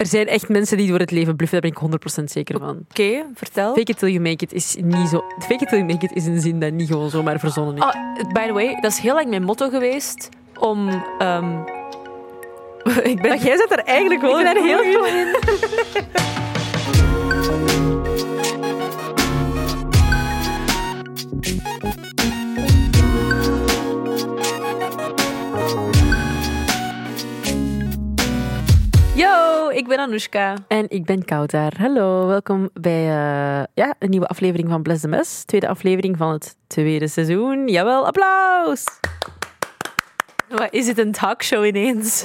Er 0.00 0.06
zijn 0.06 0.26
echt 0.26 0.48
mensen 0.48 0.76
die 0.76 0.88
door 0.88 0.98
het 0.98 1.10
leven 1.10 1.36
bluffen, 1.36 1.60
daar 1.60 1.70
ben 1.70 1.90
ik 1.90 2.20
100% 2.20 2.24
zeker 2.24 2.58
van. 2.58 2.84
Oké, 2.90 3.24
vertel. 3.34 3.74
Fake 3.74 3.90
it 3.90 3.98
till 3.98 4.08
you 4.08 4.20
make 4.20 4.44
it 4.44 4.52
is 4.52 4.76
niet 4.78 5.08
zo... 5.08 5.24
Fake 5.38 5.62
it 5.62 5.68
till 5.68 5.78
you 5.78 5.84
make 5.84 6.04
it 6.04 6.12
is 6.12 6.26
een 6.26 6.40
zin 6.40 6.60
dat 6.60 6.72
niet 6.72 6.88
gewoon 6.88 7.10
zomaar 7.10 7.38
verzonnen 7.38 7.76
is. 7.76 7.82
Oh, 7.82 8.32
by 8.32 8.46
the 8.46 8.52
way, 8.52 8.80
dat 8.80 8.90
is 8.90 8.98
heel 8.98 9.14
lang 9.14 9.28
mijn 9.28 9.42
motto 9.42 9.68
geweest 9.68 10.28
om... 10.58 10.88
ehm, 11.18 11.58
ik 13.12 13.20
ben... 13.22 13.28
Maar 13.28 13.38
jij 13.38 13.56
zit 13.56 13.70
er 13.70 13.78
eigenlijk 13.78 14.20
wel 14.20 14.38
ik 14.38 14.44
ben 14.44 14.56
er 14.56 14.62
heel 14.62 14.98
goed 14.98 15.06
in. 15.06 15.34
ik 29.80 29.88
ben 29.88 29.98
Anoushka. 29.98 30.54
En 30.68 30.86
ik 30.88 31.04
ben 31.04 31.24
Kouter. 31.24 31.72
Hallo, 31.78 32.26
welkom 32.26 32.70
bij 32.72 33.00
eh, 33.00 33.64
ja, 33.74 33.94
een 33.98 34.10
nieuwe 34.10 34.26
aflevering 34.26 34.68
van 34.68 34.82
Bless 34.82 35.00
the 35.00 35.08
Mess. 35.08 35.44
Tweede 35.44 35.68
aflevering 35.68 36.16
van 36.16 36.32
het 36.32 36.56
tweede 36.66 37.08
seizoen. 37.08 37.68
Jawel, 37.68 38.06
applaus! 38.06 38.84
Wat 40.48 40.68
is 40.70 40.86
het 40.86 40.98
een 40.98 41.12
talkshow 41.12 41.64
ineens? 41.64 42.24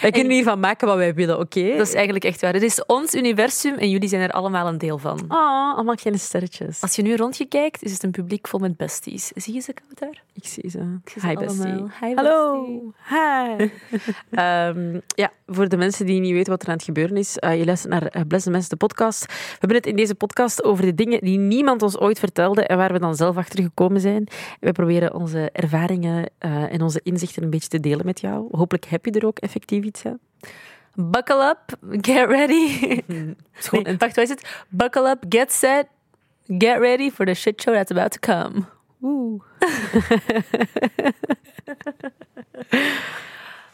Wij 0.00 0.10
kunnen 0.10 0.32
hiervan 0.32 0.60
maken 0.60 0.86
wat 0.86 0.96
wij 0.96 1.14
willen, 1.14 1.38
oké? 1.38 1.76
Dat 1.76 1.86
is 1.86 1.94
eigenlijk 1.94 2.24
echt 2.24 2.40
waar. 2.40 2.52
Het 2.52 2.62
is 2.62 2.84
ons 2.84 3.14
universum 3.14 3.74
en 3.74 3.90
jullie 3.90 4.08
zijn 4.08 4.22
er 4.22 4.30
allemaal 4.30 4.66
een 4.66 4.78
deel 4.78 4.98
van. 4.98 5.20
Oh, 5.28 5.74
allemaal 5.74 5.94
kleine 5.94 6.20
sterretjes. 6.20 6.80
Als 6.80 6.96
je 6.96 7.02
nu 7.02 7.16
rond 7.16 7.36
je 7.36 7.46
kijkt, 7.46 7.82
is 7.82 7.92
het 7.92 8.02
een 8.02 8.10
publiek 8.10 8.48
vol 8.48 8.60
met 8.60 8.76
besties. 8.76 9.30
Zie 9.34 9.54
je 9.54 9.60
ze, 9.60 9.72
Kouter? 9.72 10.22
Ik 10.32 10.46
zie 10.46 10.70
ze. 10.70 10.98
zie 11.04 11.20
ze 11.20 11.26
Hi, 11.26 11.34
bestie. 11.34 12.14
Hallo. 12.14 12.64
Hi. 13.08 13.68
Ehm, 14.30 15.00
ja, 15.06 15.32
voor 15.46 15.68
de 15.68 15.76
mensen 15.76 16.06
die 16.06 16.20
niet 16.20 16.32
weten 16.32 16.52
wat 16.52 16.62
er 16.62 16.68
aan 16.68 16.74
het 16.74 16.84
gebeuren 16.84 17.16
is, 17.16 17.38
eh, 17.38 17.58
je 17.58 17.64
luistert 17.64 17.92
naar 17.92 18.06
eh, 18.06 18.22
Bless 18.28 18.44
the 18.44 18.50
Mess, 18.50 18.68
de 18.68 18.76
podcast. 18.76 19.26
We 19.26 19.56
hebben 19.58 19.76
het 19.76 19.86
in 19.86 19.96
deze 19.96 20.14
podcast 20.14 20.64
over 20.64 20.84
de 20.84 20.94
dingen 20.94 21.20
die 21.20 21.38
niemand 21.38 21.82
ons 21.82 21.98
ooit 21.98 22.18
vertelde 22.18 22.66
en 22.66 22.76
waar 22.76 22.92
we 22.92 22.98
dan 22.98 23.14
zelf 23.14 23.36
achter 23.36 23.62
gekomen 23.62 24.00
zijn. 24.00 24.28
We 24.60 24.72
proberen 24.72 25.14
onze 25.14 25.50
ervaringen 25.52 26.30
eh, 26.38 26.72
en 26.72 26.82
onze 26.82 27.00
inzichten 27.02 27.42
een 27.42 27.50
beetje 27.50 27.68
te 27.68 27.80
delen 27.80 28.06
met 28.06 28.20
jou. 28.20 28.48
Hopelijk 28.50 28.84
heb 28.84 29.04
je 29.04 29.10
er 29.10 29.26
ook 29.26 29.38
effectief 29.38 29.75
Buckle 30.94 31.42
up, 31.42 31.78
get 32.00 32.28
ready. 32.28 33.02
Nee, 33.72 33.96
wacht, 33.98 34.16
wat 34.16 34.18
is 34.18 34.28
het? 34.28 34.64
Buckle 34.68 35.08
up, 35.10 35.24
get 35.28 35.52
set, 35.52 35.86
get 36.58 36.78
ready 36.78 37.10
for 37.10 37.26
the 37.26 37.34
shit 37.34 37.62
show 37.62 37.74
that's 37.74 37.90
about 37.90 38.12
to 38.12 38.18
come. 38.18 38.64
Oeh. 39.02 39.42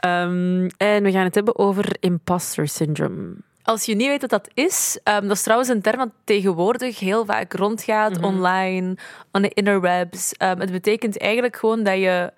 Ehm, 0.02 0.68
en 0.76 1.02
we 1.02 1.10
gaan 1.10 1.24
het 1.24 1.34
hebben 1.34 1.58
over 1.58 1.96
imposter 2.00 2.68
syndrome. 2.68 3.34
Als 3.62 3.84
je 3.84 3.94
niet 3.94 4.06
weet 4.06 4.20
wat 4.20 4.30
dat 4.30 4.48
is, 4.54 4.98
ehm, 5.02 5.22
dat 5.22 5.36
is 5.36 5.42
trouwens 5.42 5.70
een 5.70 5.82
term 5.82 5.98
dat 5.98 6.10
tegenwoordig 6.24 6.98
heel 6.98 7.24
vaak 7.24 7.52
rondgaat, 7.52 8.20
online, 8.20 8.96
on 9.32 9.42
the 9.42 9.48
interwebs. 9.48 10.32
Ehm, 10.32 10.58
het 10.60 10.72
betekent 10.72 11.18
eigenlijk 11.18 11.56
gewoon 11.56 11.82
dat 11.82 11.96
je 11.96 12.32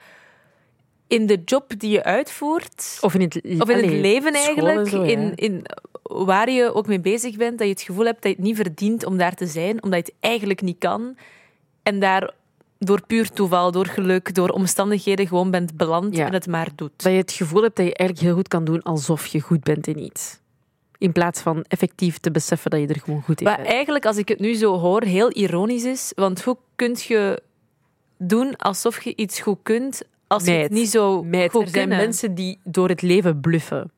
in 1.07 1.27
de 1.27 1.43
job 1.45 1.73
die 1.79 1.91
je 1.91 2.05
uitvoert, 2.05 2.99
Of 3.01 3.15
in 3.15 3.21
het, 3.21 3.37
of 3.37 3.43
in 3.45 3.59
het 3.59 3.69
allee, 3.85 4.01
leven 4.01 4.33
eigenlijk, 4.35 4.89
zo, 4.89 5.05
ja. 5.05 5.11
in, 5.11 5.35
in 5.35 5.65
waar 6.03 6.51
je 6.51 6.75
ook 6.75 6.87
mee 6.87 7.01
bezig 7.01 7.37
bent, 7.37 7.59
dat 7.59 7.67
je 7.67 7.73
het 7.73 7.83
gevoel 7.83 8.05
hebt 8.05 8.23
dat 8.23 8.31
je 8.31 8.37
het 8.37 8.47
niet 8.47 8.57
verdient 8.57 9.05
om 9.05 9.17
daar 9.17 9.35
te 9.35 9.47
zijn, 9.47 9.83
omdat 9.83 10.07
je 10.07 10.13
het 10.13 10.15
eigenlijk 10.21 10.63
niet 10.63 10.79
kan. 10.79 11.17
En 11.83 12.01
daar 12.01 12.33
door 12.79 13.07
puur 13.07 13.31
toeval, 13.31 13.71
door 13.71 13.87
geluk, 13.87 14.35
door 14.35 14.49
omstandigheden 14.49 15.27
gewoon 15.27 15.51
bent 15.51 15.77
beland 15.77 16.17
Ja. 16.17 16.27
en 16.27 16.33
het 16.33 16.47
maar 16.47 16.69
doet. 16.75 17.03
Dat 17.03 17.13
je 17.13 17.19
het 17.19 17.33
gevoel 17.33 17.63
hebt 17.63 17.77
dat 17.77 17.87
je 17.87 17.95
eigenlijk 17.95 18.29
heel 18.29 18.37
goed 18.39 18.49
kan 18.49 18.65
doen 18.65 18.83
alsof 18.83 19.27
je 19.27 19.41
goed 19.41 19.65
bent 19.65 19.87
in 19.87 19.99
iets. 19.99 20.39
In 20.99 21.13
plaats 21.13 21.41
van 21.41 21.65
effectief 21.69 22.19
te 22.19 22.31
beseffen 22.31 22.71
dat 22.71 22.81
je 22.81 22.87
er 22.87 23.01
gewoon 23.01 23.23
goed 23.23 23.41
in 23.41 23.47
Wat 23.47 23.57
bent. 23.57 23.69
eigenlijk, 23.69 24.07
als 24.07 24.17
ik 24.17 24.29
het 24.29 24.39
nu 24.39 24.55
zo 24.55 24.79
hoor, 24.79 25.03
heel 25.03 25.33
ironisch 25.33 25.85
is. 25.85 26.13
Want 26.17 26.43
hoe 26.43 26.57
kun 26.77 26.97
je 26.99 27.43
doen 28.19 28.57
alsof 28.57 29.03
je 29.03 29.17
iets 29.17 29.41
goed 29.41 29.59
kunt, 29.63 30.03
als 30.35 30.45
je 30.45 30.51
het 30.51 30.71
niet 30.71 30.91
zo 30.91 31.23
Meid, 31.23 31.51
goed 31.51 31.63
er 31.63 31.69
zijn 31.69 31.89
kunnen? 31.89 32.05
mensen 32.05 32.35
die 32.35 32.61
door 32.65 32.89
het 32.89 33.03
leven 33.03 33.41
bluffen. 33.41 33.93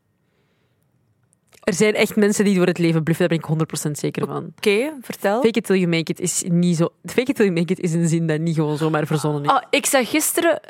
Er 1.62 1.74
zijn 1.74 1.94
echt 1.94 2.16
mensen 2.16 2.44
die 2.44 2.56
door 2.56 2.66
het 2.66 2.78
leven 2.78 3.02
bluffen, 3.02 3.28
daar 3.28 3.38
ben 3.38 3.58
ik 3.58 3.88
100% 3.88 3.90
zeker 3.90 4.26
van. 4.26 4.52
Oké, 4.56 4.92
vertel. 5.00 5.42
Fake 5.42 5.58
it 5.58 5.64
till 5.64 5.76
you 5.76 5.88
make 5.88 6.12
it 6.12 6.20
is 6.20 6.44
niet 6.48 6.76
zo... 6.76 6.88
Fake 7.04 7.30
it 7.30 7.36
till 7.36 7.44
you 7.44 7.58
make 7.58 7.72
it 7.72 7.80
is 7.80 7.92
een 7.92 8.08
zin 8.08 8.26
dat 8.26 8.40
niet 8.40 8.54
gewoon 8.54 8.76
zomaar 8.76 9.06
verzonnen 9.06 9.44
is. 9.44 9.50
Oh, 9.50 9.62
ik 9.70 9.86
zag 9.86 10.10
gisteren... 10.10 10.60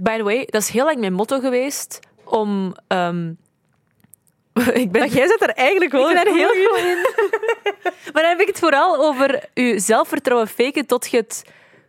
By 0.00 0.16
the 0.16 0.22
way, 0.22 0.46
dat 0.46 0.62
is 0.62 0.68
heel 0.68 0.84
lang 0.84 0.98
mijn 0.98 1.12
motto 1.12 1.40
geweest 1.40 1.98
om... 2.24 2.74
ehm, 2.86 3.28
ik 4.82 4.90
ben, 4.90 5.00
Maar 5.00 5.10
jij 5.10 5.26
zit 5.26 5.42
er 5.42 5.48
eigenlijk 5.48 5.92
wel 5.92 6.10
ik 6.10 6.14
ben 6.14 6.26
er 6.26 6.34
heel 6.34 6.48
goed 6.48 6.78
in. 6.78 6.98
maar 8.12 8.22
dan 8.22 8.30
heb 8.30 8.40
ik 8.40 8.46
het 8.46 8.58
vooral 8.58 8.96
over 8.96 9.48
je 9.54 9.78
zelfvertrouwen 9.78 10.48
faken 10.48 10.86
tot 10.86 11.10
je 11.10 11.16
het 11.16 11.44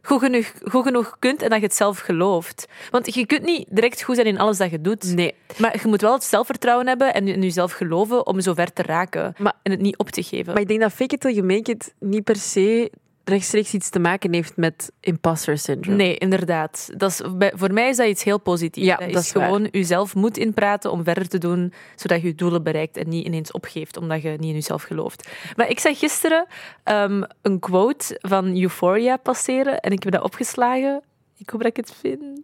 goed 0.07 0.19
genoeg, 0.19 0.51
goed 0.63 0.83
genoeg 0.83 1.15
kunt 1.19 1.41
en 1.41 1.49
dat 1.49 1.59
je 1.59 1.65
het 1.65 1.75
zelf 1.75 1.99
gelooft. 1.99 2.67
Want 2.91 3.13
je 3.13 3.25
kunt 3.25 3.43
niet 3.43 3.65
direct 3.69 4.01
goed 4.01 4.15
zijn 4.15 4.27
in 4.27 4.39
alles 4.39 4.57
dat 4.57 4.71
je 4.71 4.81
doet. 4.81 5.15
Nee. 5.15 5.35
Maar 5.57 5.79
je 5.81 5.87
moet 5.87 6.01
wel 6.01 6.13
het 6.13 6.23
zelfvertrouwen 6.23 6.87
hebben 6.87 7.13
en 7.13 7.27
in 7.27 7.41
jezelf 7.41 7.71
geloven 7.71 8.27
om 8.27 8.41
zo 8.41 8.53
ver 8.53 8.73
te 8.73 8.81
raken. 8.81 9.33
Maar- 9.37 9.55
en 9.63 9.71
het 9.71 9.81
niet 9.81 9.97
op 9.97 10.09
te 10.09 10.23
geven. 10.23 10.53
Maar 10.53 10.61
ik 10.61 10.67
denk 10.67 10.79
dat 10.81 10.91
fake 10.91 11.13
it 11.13 11.19
till 11.21 11.33
you 11.33 11.45
make 11.45 11.71
it 11.71 11.93
niet 11.99 12.23
per 12.23 12.35
se 12.35 12.91
rechtstreeks 13.29 13.73
iets 13.73 13.89
te 13.89 13.99
maken 13.99 14.33
heeft 14.33 14.57
met 14.57 14.91
imposter 14.99 15.57
syndrome. 15.57 15.97
Nee, 15.97 16.17
inderdaad. 16.17 16.89
Dat 16.97 17.09
is, 17.09 17.21
voor 17.55 17.73
mij 17.73 17.89
is 17.89 17.97
dat 17.97 18.07
iets 18.07 18.23
heel 18.23 18.39
positiefs. 18.39 18.87
Ja, 18.87 18.95
dat, 18.95 19.11
dat 19.11 19.23
is 19.23 19.31
waar. 19.31 19.45
gewoon 19.45 19.67
jezelf 19.71 20.15
moed 20.15 20.37
inpraten 20.37 20.91
om 20.91 21.03
verder 21.03 21.27
te 21.27 21.37
doen, 21.37 21.73
zodat 21.95 22.21
je 22.21 22.27
je 22.27 22.35
doelen 22.35 22.63
bereikt 22.63 22.97
en 22.97 23.09
niet 23.09 23.25
ineens 23.25 23.51
opgeeft 23.51 23.97
omdat 23.97 24.21
je 24.21 24.29
niet 24.29 24.41
in 24.41 24.53
jezelf 24.53 24.83
gelooft. 24.83 25.29
Maar 25.55 25.69
ik 25.69 25.79
zag 25.79 25.99
gisteren 25.99 26.45
ehm, 26.83 27.23
een 27.41 27.59
quote 27.59 28.19
van 28.21 28.61
Euphoria 28.61 29.17
passeren 29.17 29.79
en 29.79 29.91
ik 29.91 30.03
heb 30.03 30.13
dat 30.13 30.23
opgeslagen. 30.23 31.01
Ik 31.37 31.49
hoop 31.49 31.61
dat 31.61 31.69
ik 31.69 31.77
het 31.77 31.93
vind. 31.99 32.43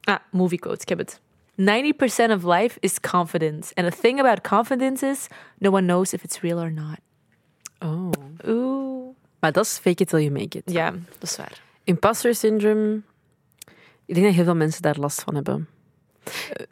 Ah, 0.00 0.16
movie 0.30 0.58
quote, 0.58 0.80
ik 0.80 0.88
heb 0.88 0.98
het. 0.98 1.20
90% 1.56 2.30
of 2.30 2.44
life 2.44 2.76
is 2.80 3.00
confidence. 3.00 3.74
And 3.74 3.92
the 3.92 4.00
thing 4.00 4.18
about 4.20 4.40
confidence 4.40 5.06
is, 5.06 5.26
no 5.58 5.70
one 5.70 5.86
knows 5.86 6.12
if 6.12 6.24
it's 6.24 6.40
real 6.40 6.58
or 6.58 6.72
not. 6.72 6.98
Oh. 7.78 8.10
Oeh. 8.46 8.93
Maar 9.44 9.52
dat 9.52 9.64
is 9.64 9.78
fake 9.78 10.02
it 10.02 10.08
till 10.08 10.18
you 10.18 10.30
make 10.30 10.58
it. 10.58 10.62
Ja, 10.64 10.90
dat 10.90 11.30
is 11.30 11.36
waar. 11.36 11.62
Imposter 11.82 12.34
syndrome. 12.34 13.00
Ik 14.04 14.14
denk 14.14 14.26
dat 14.26 14.34
heel 14.34 14.44
veel 14.44 14.54
mensen 14.54 14.82
daar 14.82 14.96
last 14.98 15.22
van 15.22 15.34
hebben. 15.34 15.68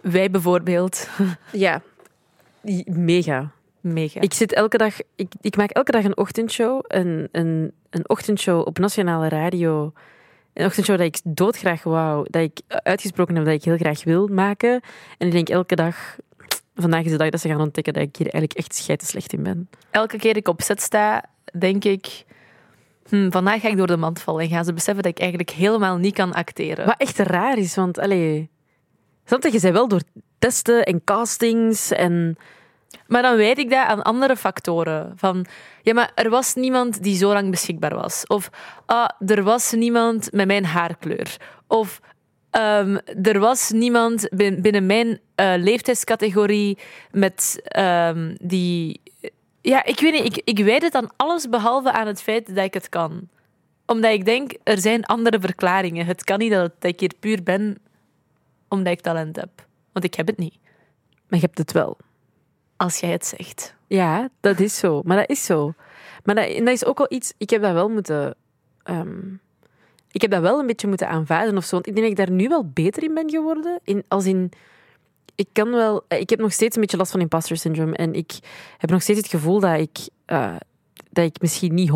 Wij 0.01 0.31
bijvoorbeeld. 0.31 1.09
Ja. 1.53 1.83
Mega. 2.85 3.51
Mega. 3.81 4.21
Ik 4.21 4.35
zit 4.35 4.53
elke 4.53 4.77
dag, 4.77 4.99
ik, 5.15 5.33
ik 5.41 5.57
maak 5.57 5.71
elke 5.71 5.93
dag 5.93 6.05
een 6.05 6.17
ochtendshow. 6.17 6.85
Een, 6.87 7.29
een, 7.33 7.73
een 7.91 8.09
ochtendshow 8.09 8.67
op 8.67 8.79
nationale 8.79 9.29
radio. 9.29 9.93
Een 10.53 10.67
ochtendshow 10.67 10.99
dat 10.99 11.07
ik 11.07 11.21
doodgraag 11.25 11.83
wou, 11.83 12.27
dat 12.31 12.43
ik 12.43 12.61
uitgesproken 12.69 13.35
heb 13.35 13.45
dat 13.45 13.55
ik 13.55 13.65
heel 13.65 13.77
graag 13.77 14.05
wil 14.05 14.27
maken. 14.27 14.81
En 15.19 15.27
ik 15.27 15.33
denk 15.33 15.49
elke 15.49 15.75
dag, 15.75 16.17
vandaag 16.75 17.05
is 17.05 17.11
de 17.11 17.17
dag 17.17 17.31
dat 17.31 17.41
ze 17.41 17.49
gaan 17.49 17.61
ontdekken 17.61 17.93
dat 17.93 18.03
ik 18.03 18.17
hier 18.17 18.29
eigenlijk 18.29 18.59
echt 18.59 19.07
slecht 19.07 19.33
in 19.33 19.43
ben. 19.43 19.69
elke 19.91 20.17
keer 20.17 20.37
ik 20.37 20.49
op 20.49 20.63
set 20.63 20.83
sta, 20.83 21.25
denk 21.53 21.85
ik... 21.85 22.25
Hm, 23.09 23.31
vandaag 23.31 23.61
ga 23.61 23.69
ik 23.69 23.77
door 23.77 23.87
de 23.87 23.97
mand 23.97 24.21
vallen 24.21 24.43
en 24.43 24.49
gaan 24.49 24.65
ze 24.65 24.73
beseffen 24.73 25.03
dat 25.03 25.13
ik 25.13 25.19
eigenlijk 25.19 25.51
helemaal 25.51 25.97
niet 25.97 26.15
kan 26.15 26.33
acteren. 26.33 26.87
Wat 26.87 26.95
echt 26.99 27.19
raar 27.19 27.59
is, 27.59 27.75
want 27.75 27.99
allee, 27.99 28.51
snap 29.25 29.43
je, 29.43 29.53
je 29.53 29.61
bent 29.61 29.75
wel 29.75 29.89
door 29.89 30.03
testen 30.39 30.85
en 30.85 31.05
castings 31.05 31.91
en 31.91 32.37
Maar 33.07 33.23
dan 33.23 33.37
weet 33.37 33.59
ik 33.59 33.71
dat 33.71 33.87
aan 33.87 34.03
andere 34.03 34.37
factoren. 34.37 35.13
Van, 35.17 35.47
ja, 35.83 35.95
maar 35.95 36.13
er 36.15 36.31
was 36.31 36.55
niemand 36.55 37.03
die 37.03 37.17
zo 37.17 37.33
lang 37.33 37.51
beschikbaar 37.51 37.95
was. 37.95 38.27
Of, 38.27 38.51
ah, 38.87 39.09
er 39.27 39.43
was 39.43 39.73
niemand 39.73 40.33
met 40.33 40.47
mijn 40.47 40.65
haarkleur. 40.65 41.37
Of, 41.67 42.01
ehm, 42.51 42.99
er 43.23 43.39
was 43.39 43.71
niemand 43.71 44.29
bin- 44.31 44.63
binnen 44.63 44.87
mijn 44.87 45.21
eh, 45.35 45.53
leeftijdscategorie 45.57 46.79
met 47.11 47.61
ehm, 47.65 48.35
die... 48.41 49.01
Ja, 49.63 49.85
ik 49.85 50.01
weet 50.01 50.13
niet, 50.13 50.37
ik, 50.37 50.43
ik 50.45 50.65
wijd 50.65 50.83
het 50.83 50.95
aan 50.95 51.11
alles 51.17 51.49
behalve 51.49 51.93
aan 51.93 52.07
het 52.07 52.23
feit 52.23 52.55
dat 52.55 52.65
ik 52.65 52.75
het 52.75 52.89
kan. 52.89 53.29
Omdat 53.87 54.13
ik 54.13 54.25
denk, 54.25 54.53
er 54.63 54.79
zijn 54.79 55.05
andere 55.05 55.41
verklaringen. 55.41 56.07
Het 56.07 56.25
kan 56.25 56.39
niet 56.39 56.53
dat, 56.53 56.73
ik 56.81 57.01
hier 57.01 57.15
puur 57.21 57.43
ben 57.43 57.79
omdat 58.69 58.93
ik 58.93 59.01
talent 59.01 59.37
heb. 59.37 59.51
Want 59.93 60.05
ik 60.05 60.15
heb 60.15 60.27
het 60.27 60.39
niet, 60.39 60.59
maar 61.29 61.39
je 61.39 61.45
hebt 61.47 61.59
het 61.59 61.73
wel. 61.73 61.97
als 62.77 62.99
jij 62.99 63.11
het 63.11 63.27
zegt. 63.27 63.75
Ja, 63.87 64.29
dat 64.41 64.61
is 64.61 64.79
zo. 64.79 65.03
Maar 65.05 65.17
dat 65.17 65.31
is 65.31 65.45
zo. 65.45 65.75
Maar 66.25 66.35
dat, 66.35 66.49
is 66.49 66.85
ook 66.85 66.99
wel 66.99 67.07
iets... 67.11 67.33
Ik 67.39 67.51
heb 67.51 67.63
dat 67.63 67.73
wel 67.73 67.89
moeten... 67.89 68.35
ehm, 68.83 69.35
ik 70.11 70.21
heb 70.21 70.31
dat 70.31 70.41
wel 70.41 70.59
een 70.59 70.67
beetje 70.67 70.89
moeten 70.89 71.09
aanvaarden 71.09 71.57
of 71.57 71.65
zo. 71.65 71.77
Ik 71.77 71.85
denk 71.85 71.97
dat 71.97 72.05
ik 72.11 72.17
daar 72.17 72.31
nu 72.31 72.49
wel 72.49 72.71
beter 72.71 73.03
in 73.03 73.15
ben 73.15 73.31
geworden. 73.31 73.81
In, 73.85 74.05
als 74.09 74.27
in... 74.27 74.53
Ik 75.43 75.49
kan 75.53 75.71
wel... 75.71 76.05
eh, 76.09 76.21
Ik 76.21 76.31
heb 76.31 76.39
nog 76.41 76.53
steeds 76.53 76.75
een 76.75 76.81
beetje 76.81 76.97
last 76.97 77.11
van 77.11 77.21
imposter 77.21 77.57
syndrome. 77.57 77.97
En 77.97 78.15
ik 78.15 78.33
heb 78.79 78.91
nog 78.91 79.03
steeds 79.03 79.19
het 79.19 79.29
gevoel 79.29 79.61
dat 79.61 79.79
ik... 79.79 79.99
eh, 80.25 80.55
dat 81.11 81.25
ik 81.25 81.41
misschien 81.41 81.75
niet 81.75 81.91
100% 81.91 81.95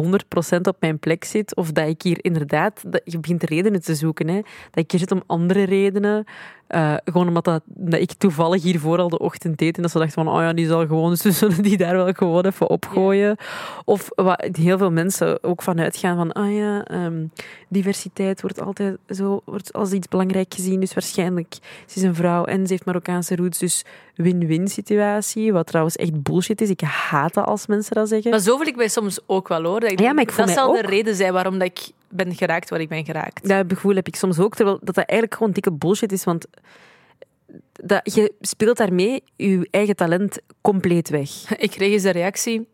op 0.63 0.77
mijn 0.81 0.99
plek 0.99 1.25
zit. 1.25 1.57
Of 1.57 1.73
dat 1.73 1.89
ik 1.89 2.03
hier 2.03 2.19
inderdaad... 2.21 2.83
Dat 2.87 3.01
je 3.05 3.19
begint 3.19 3.43
redenen 3.43 3.81
te 3.83 3.95
zoeken. 3.95 4.29
Hè. 4.29 4.35
Dat 4.71 4.85
ik 4.85 4.91
hier 4.91 5.01
zit 5.01 5.13
om 5.13 5.23
andere 5.27 5.63
redenen. 5.63 6.25
Eh, 6.67 6.95
gewoon 7.05 7.29
omdat 7.29 7.45
dat, 7.45 7.63
dat 7.65 8.01
ik 8.01 8.13
toevallig 8.13 8.63
hiervoor 8.63 8.99
al 8.99 9.09
de 9.09 9.19
ochtend 9.19 9.59
deed. 9.59 9.77
En 9.77 9.83
dat 9.83 9.91
ze 9.91 9.99
dachten 9.99 10.25
van, 10.25 10.35
oh 10.35 10.41
ja, 10.41 10.53
die 10.53 10.67
zal 10.67 10.87
gewoon, 10.87 11.11
dus 11.11 11.23
we 11.23 11.31
zullen 11.31 11.63
die 11.63 11.77
daar 11.77 11.97
wel 11.97 12.13
gewoon 12.13 12.45
even 12.45 12.71
opgooien. 12.71 13.37
Of 13.85 14.09
wat 14.15 14.49
heel 14.53 14.79
veel 14.79 14.91
mensen 14.91 15.43
ook 15.43 15.63
vanuit 15.63 15.97
gaan 15.97 16.17
van, 16.17 16.33
ah 16.33 16.55
ja, 16.55 16.85
ehm, 16.85 17.25
diversiteit 17.69 18.41
wordt 18.41 18.61
altijd 18.61 18.97
zo, 19.09 19.41
wordt 19.45 19.73
als 19.73 19.93
iets 19.93 20.09
belangrijk 20.09 20.55
gezien. 20.55 20.81
Dus 20.81 20.95
waarschijnlijk, 20.95 21.55
ze 21.87 21.97
is 21.97 22.03
een 22.03 22.15
vrouw 22.15 22.45
en 22.45 22.67
ze 22.67 22.73
heeft 22.73 22.85
Marokkaanse 22.85 23.37
roots. 23.37 23.59
Dus 23.59 23.85
win-win 24.15 24.69
situatie. 24.69 25.53
Wat 25.53 25.67
trouwens 25.67 25.97
echt 25.97 26.23
bullshit 26.23 26.61
is. 26.61 26.71
Ik 26.71 26.81
haat 26.81 27.35
dat 27.35 27.47
als 27.47 27.67
mensen 27.67 27.95
dat 27.95 28.09
zeggen. 28.09 28.31
Maar 28.31 28.41
zo 28.41 28.57
voel 28.57 28.67
ik 28.67 28.77
mij 28.77 28.89
soms 28.89 29.19
ook 29.27 29.49
wel 29.49 29.63
hoor. 29.63 29.81
Dat 29.81 29.91
ik 29.91 29.99
Ja, 29.99 30.05
denk, 30.05 30.15
maar 30.15 30.25
ik 30.25 30.33
voel 30.33 30.47
dat 30.47 30.55
zal 30.55 30.73
de 30.73 30.81
reden 30.87 31.15
zijn 31.15 31.33
waarom 31.33 31.59
dat 31.59 31.69
ik 31.69 31.91
ben 32.09 32.35
geraakt 32.35 32.71
waar 32.71 32.81
ik 32.81 32.89
ben 32.89 33.05
geraakt. 33.05 33.49
Dat 33.49 33.65
gevoel 33.69 33.95
heb 33.95 34.07
ik 34.07 34.17
soms 34.17 34.39
ook, 34.39 34.55
terwijl 34.57 34.77
dat, 34.83 34.95
dat 34.95 35.05
eigenlijk 35.05 35.35
gewoon 35.39 35.53
dikke 35.53 35.73
bullshit 35.73 36.13
is. 36.13 36.25
Want 36.25 36.47
dat, 37.73 38.15
je 38.15 38.33
speelt 38.41 38.77
daarmee 38.77 39.23
je 39.37 39.69
eigen 39.71 39.97
talent 39.97 40.39
compleet 40.61 41.09
weg. 41.09 41.31
Ik 41.59 41.71
kreeg 41.71 41.93
eens 41.93 42.03
een 42.05 42.13
reactie. 42.13 42.69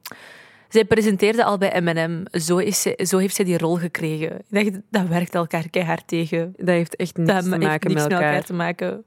Zij 0.69 0.85
presenteerde 0.85 1.45
al 1.45 1.59
bij 1.59 1.81
M&M. 1.81 2.39
Zo, 2.41 2.57
is 2.59 2.83
zij, 2.83 2.99
zo 3.05 3.19
heeft 3.19 3.35
zij 3.35 3.45
die 3.45 3.59
rol 3.59 3.77
gekregen. 3.77 4.33
Ik 4.51 4.73
dacht, 4.73 4.81
dat 4.91 5.07
werkt 5.07 5.35
elkaar 5.35 5.71
keihard 5.71 6.09
tegen. 6.09 6.55
Dat 6.57 6.67
heeft 6.69 6.97
echt 6.97 7.17
niets 7.17 7.31
Dat 7.33 7.43
te 7.43 7.49
heeft 7.51 7.63
maken 7.63 7.89
niks 7.91 8.03
met 8.03 8.13
elkaar. 8.13 8.45
te 8.45 8.53
maken. 8.53 9.05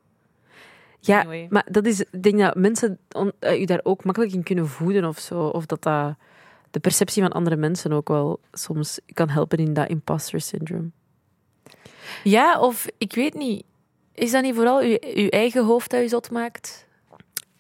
Ja, 1.00 1.20
Anyway. 1.20 1.48
maar 1.50 1.66
dat 1.72 1.86
is, 1.86 2.00
ik 2.02 2.24
denk 2.24 2.40
dat 2.40 2.56
mensen 2.56 3.00
on- 3.12 3.32
eh, 3.40 3.60
je 3.60 3.66
daar 3.66 3.80
ook 3.84 4.04
makkelijk 4.04 4.34
in 4.34 4.44
kunnen 4.44 4.68
voeden 4.68 5.06
of 5.06 5.20
zo. 5.20 5.40
Of 5.48 5.66
dat 5.66 5.84
dat 5.84 6.16
de 6.76 6.82
perceptie 6.82 7.22
van 7.22 7.32
andere 7.32 7.56
mensen 7.56 7.92
ook 7.92 8.08
wel 8.08 8.40
soms 8.52 9.00
kan 9.14 9.30
helpen 9.30 9.58
in 9.58 9.74
dat 9.74 9.90
imposter 9.90 10.42
syndrome. 10.42 10.90
Ja, 12.24 12.60
of 12.60 12.86
ik 12.98 13.16
weet 13.16 13.34
niet. 13.34 13.64
Is 14.14 14.32
dat 14.32 14.44
niet 14.44 14.56
vooral 14.56 14.82
uw, 14.82 14.98
uw 15.14 15.28
eigen 15.28 15.66
hoofd 15.66 15.92
dat 15.92 16.02
je 16.02 16.08
zot 16.08 16.32
maakt? 16.32 16.88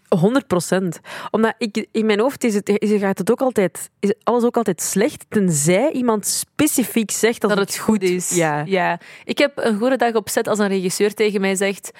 100 0.07 0.47
procent. 0.47 0.99
Omdat 1.31 1.53
ik, 1.57 1.87
in 1.91 2.05
mijn 2.05 2.19
hoofd 2.19 2.43
is 2.43 2.53
het, 2.53 2.69
is, 2.69 2.99
gaat 2.99 3.17
het 3.17 3.31
ook 3.31 3.41
altijd, 3.41 3.89
is 3.99 4.13
alles 4.23 4.43
ook 4.43 4.57
altijd 4.57 4.81
slecht, 4.81 5.25
tenzij 5.29 5.91
iemand 5.91 6.25
specifiek 6.25 7.11
zegt 7.11 7.41
dat, 7.41 7.49
Dat 7.49 7.59
het 7.59 7.77
goed 7.77 8.01
is. 8.01 8.29
Ja. 8.29 8.63
ja. 8.65 8.99
Ik 9.23 9.37
heb 9.37 9.51
een 9.55 9.77
goede 9.77 9.97
dag 9.97 10.13
op 10.13 10.29
set 10.29 10.47
als 10.47 10.59
een 10.59 10.67
regisseur 10.67 11.13
tegen 11.13 11.41
mij 11.41 11.55
zegt... 11.55 11.91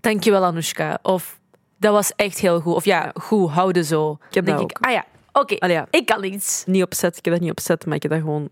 Dankjewel, 0.00 0.44
Anoushka. 0.44 0.98
Of 1.02 1.40
dat 1.78 1.92
was 1.92 2.12
echt 2.16 2.38
heel 2.38 2.60
goed. 2.60 2.74
Of 2.74 2.84
ja, 2.84 3.12
goed, 3.20 3.50
houden 3.50 3.84
zo. 3.84 4.18
Ik 4.28 4.34
heb 4.34 4.46
dat 4.46 4.56
denk 4.56 4.60
ook. 4.60 4.70
ik, 4.70 4.86
ah 4.86 4.92
ja, 4.92 5.04
oké, 5.32 5.66
ja, 5.66 5.86
ik 5.90 6.06
kan 6.06 6.24
iets. 6.24 6.64
niet 6.66 6.82
op 6.82 6.94
set. 6.94 7.16
Ik 7.16 7.24
heb 7.24 7.34
dat 7.34 7.42
niet 7.42 7.50
op 7.50 7.60
set, 7.60 7.86
maar 7.86 7.96
ik 7.96 8.02
heb 8.02 8.12
dat 8.12 8.20
gewoon 8.20 8.48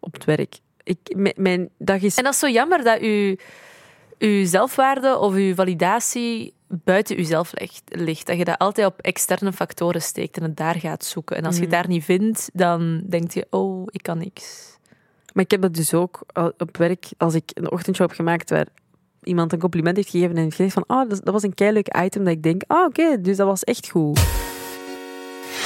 op 0.00 0.12
het 0.12 0.24
werk. 0.24 0.58
Ik, 0.82 0.98
mijn, 1.16 1.34
mijn 1.36 1.68
dag 1.78 2.00
is... 2.00 2.16
En 2.16 2.24
dat 2.24 2.32
is 2.32 2.38
zo 2.38 2.48
jammer 2.48 2.84
dat 2.84 3.00
uw, 3.00 3.36
uw 4.18 4.44
zelfwaarde 4.44 5.18
of 5.18 5.34
uw 5.34 5.54
validatie 5.54 6.54
buiten 6.68 7.20
uzelf 7.20 7.52
ligt. 7.84 8.26
Dat 8.26 8.36
je 8.36 8.44
dat 8.44 8.58
altijd 8.58 8.86
op 8.86 9.00
externe 9.00 9.52
factoren 9.52 10.02
steekt 10.02 10.36
en 10.36 10.42
het 10.42 10.56
daar 10.56 10.74
gaat 10.74 11.04
zoeken. 11.04 11.36
En 11.36 11.44
als 11.44 11.54
je 11.54 11.60
het 11.60 11.70
daar 11.70 11.88
niet 11.88 12.04
vindt, 12.04 12.50
dan 12.52 13.02
denk 13.06 13.30
je, 13.30 13.46
oh, 13.50 13.86
ik 13.86 14.02
kan 14.02 14.18
niks. 14.18 14.76
Maar 15.32 15.44
ik 15.44 15.50
heb 15.50 15.62
dat 15.62 15.74
dus 15.74 15.94
ook 15.94 16.20
op 16.58 16.76
werk, 16.76 17.06
als 17.16 17.34
ik 17.34 17.50
een 17.54 17.70
ochtendshow 17.70 18.06
heb 18.06 18.16
gemaakt 18.16 18.50
waar 18.50 18.66
iemand 19.22 19.52
een 19.52 19.58
compliment 19.58 19.96
heeft 19.96 20.10
gegeven 20.10 20.36
en 20.36 20.42
heeft 20.42 20.56
gezegd 20.56 20.72
van, 20.74 20.84
ah, 20.86 21.08
dat, 21.08 21.20
was 21.24 21.42
een 21.42 21.54
keileuk 21.54 21.96
item, 21.96 22.24
dat 22.24 22.32
ik 22.32 22.42
denk, 22.42 22.62
ah, 22.66 22.84
oké, 22.84 23.20
dus 23.20 23.36
dat 23.36 23.46
was 23.46 23.64
echt 23.64 23.90
goed. 23.90 24.20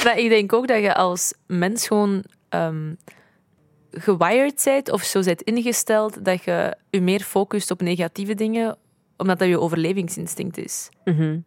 Maar 0.03 0.17
ik 0.17 0.29
denk 0.29 0.53
ook 0.53 0.67
dat 0.67 0.81
je 0.81 0.95
als 0.95 1.33
mens 1.47 1.87
gewoon 1.87 2.23
ehm 2.49 2.93
gewired 3.93 4.61
bent 4.63 4.91
of 4.91 5.03
zo 5.03 5.21
bent 5.21 5.41
ingesteld 5.41 6.25
dat 6.25 6.43
je 6.43 6.77
je 6.89 7.01
meer 7.01 7.19
focust 7.19 7.71
op 7.71 7.81
negatieve 7.81 8.35
dingen, 8.35 8.77
omdat 9.17 9.39
dat 9.39 9.47
je 9.47 9.59
overlevingsinstinct 9.59 10.57
is. 10.57 10.89
Mhm. 11.03 11.39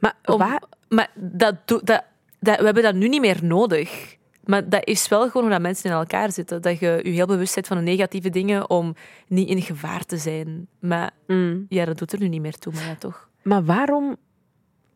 Maar 0.00 0.14
Om-. 0.24 0.58
Maar 0.88 1.10
dat, 1.14 1.54
dat, 1.64 1.86
dat, 1.86 2.04
we 2.40 2.64
hebben 2.64 2.82
dat 2.82 2.94
nu 2.94 3.08
niet 3.08 3.20
meer 3.20 3.44
nodig. 3.44 4.16
Maar 4.44 4.68
dat 4.68 4.86
is 4.86 5.08
wel 5.08 5.26
gewoon 5.26 5.42
hoe 5.42 5.50
dat 5.50 5.60
mensen 5.60 5.90
in 5.90 5.96
elkaar 5.96 6.32
zitten. 6.32 6.62
Dat 6.62 6.78
je 6.78 7.00
je 7.02 7.10
heel 7.10 7.26
bewust 7.26 7.54
bent 7.54 7.66
van 7.66 7.76
de 7.76 7.82
negatieve 7.82 8.30
dingen 8.30 8.70
om 8.70 8.94
niet 9.26 9.48
in 9.48 9.62
gevaar 9.62 10.04
te 10.04 10.16
zijn. 10.16 10.68
Maar 10.80 11.10
Mm. 11.26 11.66
ja, 11.68 11.84
dat 11.84 11.98
doet 11.98 12.12
er 12.12 12.18
nu 12.18 12.28
niet 12.28 12.40
meer 12.40 12.58
toe, 12.58 12.72
maar 12.72 12.84
ja, 12.84 12.94
toch. 12.94 13.28
Maar 13.42 13.64
waarom... 13.64 14.16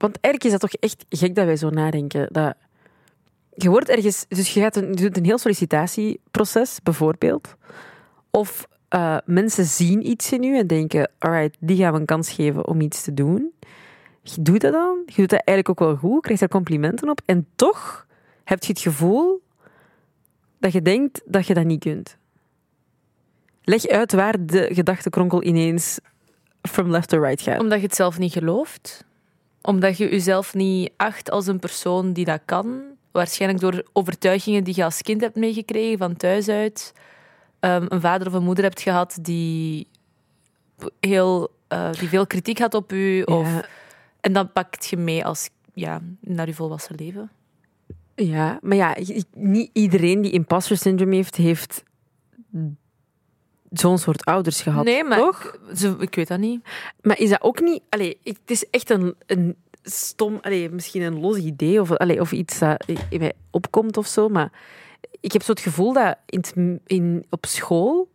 Want 0.00 0.18
eigenlijk 0.20 0.44
is 0.44 0.60
dat 0.60 0.70
toch 0.70 0.80
echt 0.80 1.04
gek 1.08 1.34
dat 1.34 1.44
wij 1.44 1.56
zo 1.56 1.70
nadenken. 1.70 2.28
Dat 2.32 2.54
je 3.54 3.70
wordt 3.70 3.88
ergens... 3.88 4.24
Dus 4.28 4.54
je, 4.54 4.60
gaat 4.60 4.76
een, 4.76 4.88
je 4.88 4.94
doet 4.94 5.16
een 5.16 5.24
heel 5.24 5.38
sollicitatieproces, 5.38 6.78
bijvoorbeeld. 6.82 7.54
Of 8.30 8.68
eh, 8.88 9.16
mensen 9.24 9.64
zien 9.64 10.06
iets 10.06 10.32
in 10.32 10.42
u 10.42 10.58
en 10.58 10.66
denken... 10.66 11.10
Alright, 11.18 11.56
die 11.60 11.76
gaan 11.76 11.92
we 11.92 11.98
een 11.98 12.06
kans 12.06 12.30
geven 12.30 12.66
om 12.66 12.80
iets 12.80 13.02
te 13.02 13.14
doen. 13.14 13.52
Je 14.22 14.42
doet 14.42 14.60
dat 14.60 14.72
dan. 14.72 15.02
Je 15.06 15.14
doet 15.16 15.30
dat 15.30 15.42
eigenlijk 15.44 15.68
ook 15.68 15.88
wel 15.88 15.96
goed. 15.96 16.22
Krijgt 16.22 16.42
er 16.42 16.48
complimenten 16.48 17.08
op. 17.08 17.20
En 17.24 17.46
toch 17.54 18.06
heb 18.44 18.62
je 18.62 18.72
het 18.72 18.80
gevoel 18.80 19.42
dat 20.58 20.72
je 20.72 20.82
denkt 20.82 21.22
dat 21.24 21.46
je 21.46 21.54
dat 21.54 21.64
niet 21.64 21.80
kunt. 21.80 22.16
Leg 23.62 23.86
uit 23.86 24.12
waar 24.12 24.46
de 24.46 24.68
gedachtenkronkel 24.72 25.42
ineens 25.42 25.98
from 26.62 26.90
left 26.90 27.08
to 27.08 27.20
right 27.20 27.42
gaat. 27.42 27.60
Omdat 27.60 27.78
je 27.78 27.86
het 27.86 27.94
zelf 27.94 28.18
niet 28.18 28.32
gelooft. 28.32 29.08
Omdat 29.62 29.96
je 29.96 30.08
jezelf 30.08 30.54
niet 30.54 30.92
acht 30.96 31.30
als 31.30 31.46
een 31.46 31.58
persoon 31.58 32.12
die 32.12 32.24
dat 32.24 32.40
kan. 32.44 32.82
Waarschijnlijk 33.10 33.60
door 33.60 33.84
overtuigingen 33.92 34.64
die 34.64 34.76
je 34.76 34.84
als 34.84 35.02
kind 35.02 35.20
hebt 35.20 35.36
meegekregen 35.36 35.98
van 35.98 36.16
thuis 36.16 36.48
uit. 36.48 36.92
Ehm, 37.60 37.86
een 37.88 38.00
vader 38.00 38.26
of 38.26 38.32
een 38.32 38.42
moeder 38.42 38.64
hebt 38.64 38.80
gehad 38.80 39.18
die, 39.22 39.86
heel, 41.00 41.48
eh, 41.68 41.92
die 41.92 42.08
veel 42.08 42.26
kritiek 42.26 42.58
had 42.58 42.74
op 42.74 42.92
u. 42.92 43.22
Of, 43.22 43.54
Ja. 43.54 43.64
En 44.20 44.32
dan 44.32 44.52
pakt 44.52 44.86
je 44.86 44.96
mee 44.96 45.24
als, 45.24 45.50
ja, 45.74 46.00
naar 46.20 46.46
je 46.46 46.54
volwassen 46.54 46.94
leven. 46.94 47.30
Ja, 48.14 48.58
maar 48.62 48.76
ja, 48.76 48.96
niet 49.34 49.70
iedereen 49.72 50.20
die 50.20 50.30
imposter 50.30 50.76
syndrome 50.76 51.14
heeft, 51.14 51.36
heeft 51.36 51.82
zo'n 53.70 53.98
soort 53.98 54.24
ouders 54.24 54.60
gehad. 54.60 54.84
nee, 54.84 55.04
maar 55.04 55.18
toch? 55.18 55.44
Ik, 55.44 55.76
zo- 55.76 55.96
ik 55.98 56.14
weet 56.14 56.28
dat 56.28 56.38
niet. 56.38 56.64
Maar 57.02 57.18
is 57.18 57.28
dat 57.30 57.42
ook 57.42 57.60
niet... 57.60 57.82
Allee, 57.88 58.18
het 58.24 58.38
is 58.46 58.70
echt 58.70 58.90
een, 58.90 59.14
een 59.26 59.56
stom... 59.82 60.38
Allee, 60.40 60.70
misschien 60.70 61.02
een 61.02 61.20
los 61.20 61.36
idee 61.36 61.80
of, 61.80 61.90
allee, 61.96 62.20
of 62.20 62.32
iets 62.32 62.58
dat 62.58 62.84
in 63.08 63.18
mij 63.18 63.32
opkomt 63.50 63.96
of 63.96 64.06
zo, 64.06 64.28
maar 64.28 64.52
ik 65.20 65.32
heb 65.32 65.42
zo 65.42 65.50
het 65.50 65.60
gevoel 65.60 65.92
dat 65.92 66.16
in, 66.26 66.80
in, 66.86 67.26
op 67.30 67.46
school, 67.46 68.08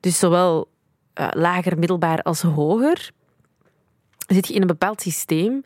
dus 0.00 0.18
zowel 0.18 0.68
eh, 1.14 1.28
lager, 1.32 1.78
middelbaar 1.78 2.22
als 2.22 2.42
hoger, 2.42 3.10
zit 4.26 4.46
je 4.48 4.54
in 4.54 4.60
een 4.60 4.66
bepaald 4.66 5.00
systeem. 5.00 5.64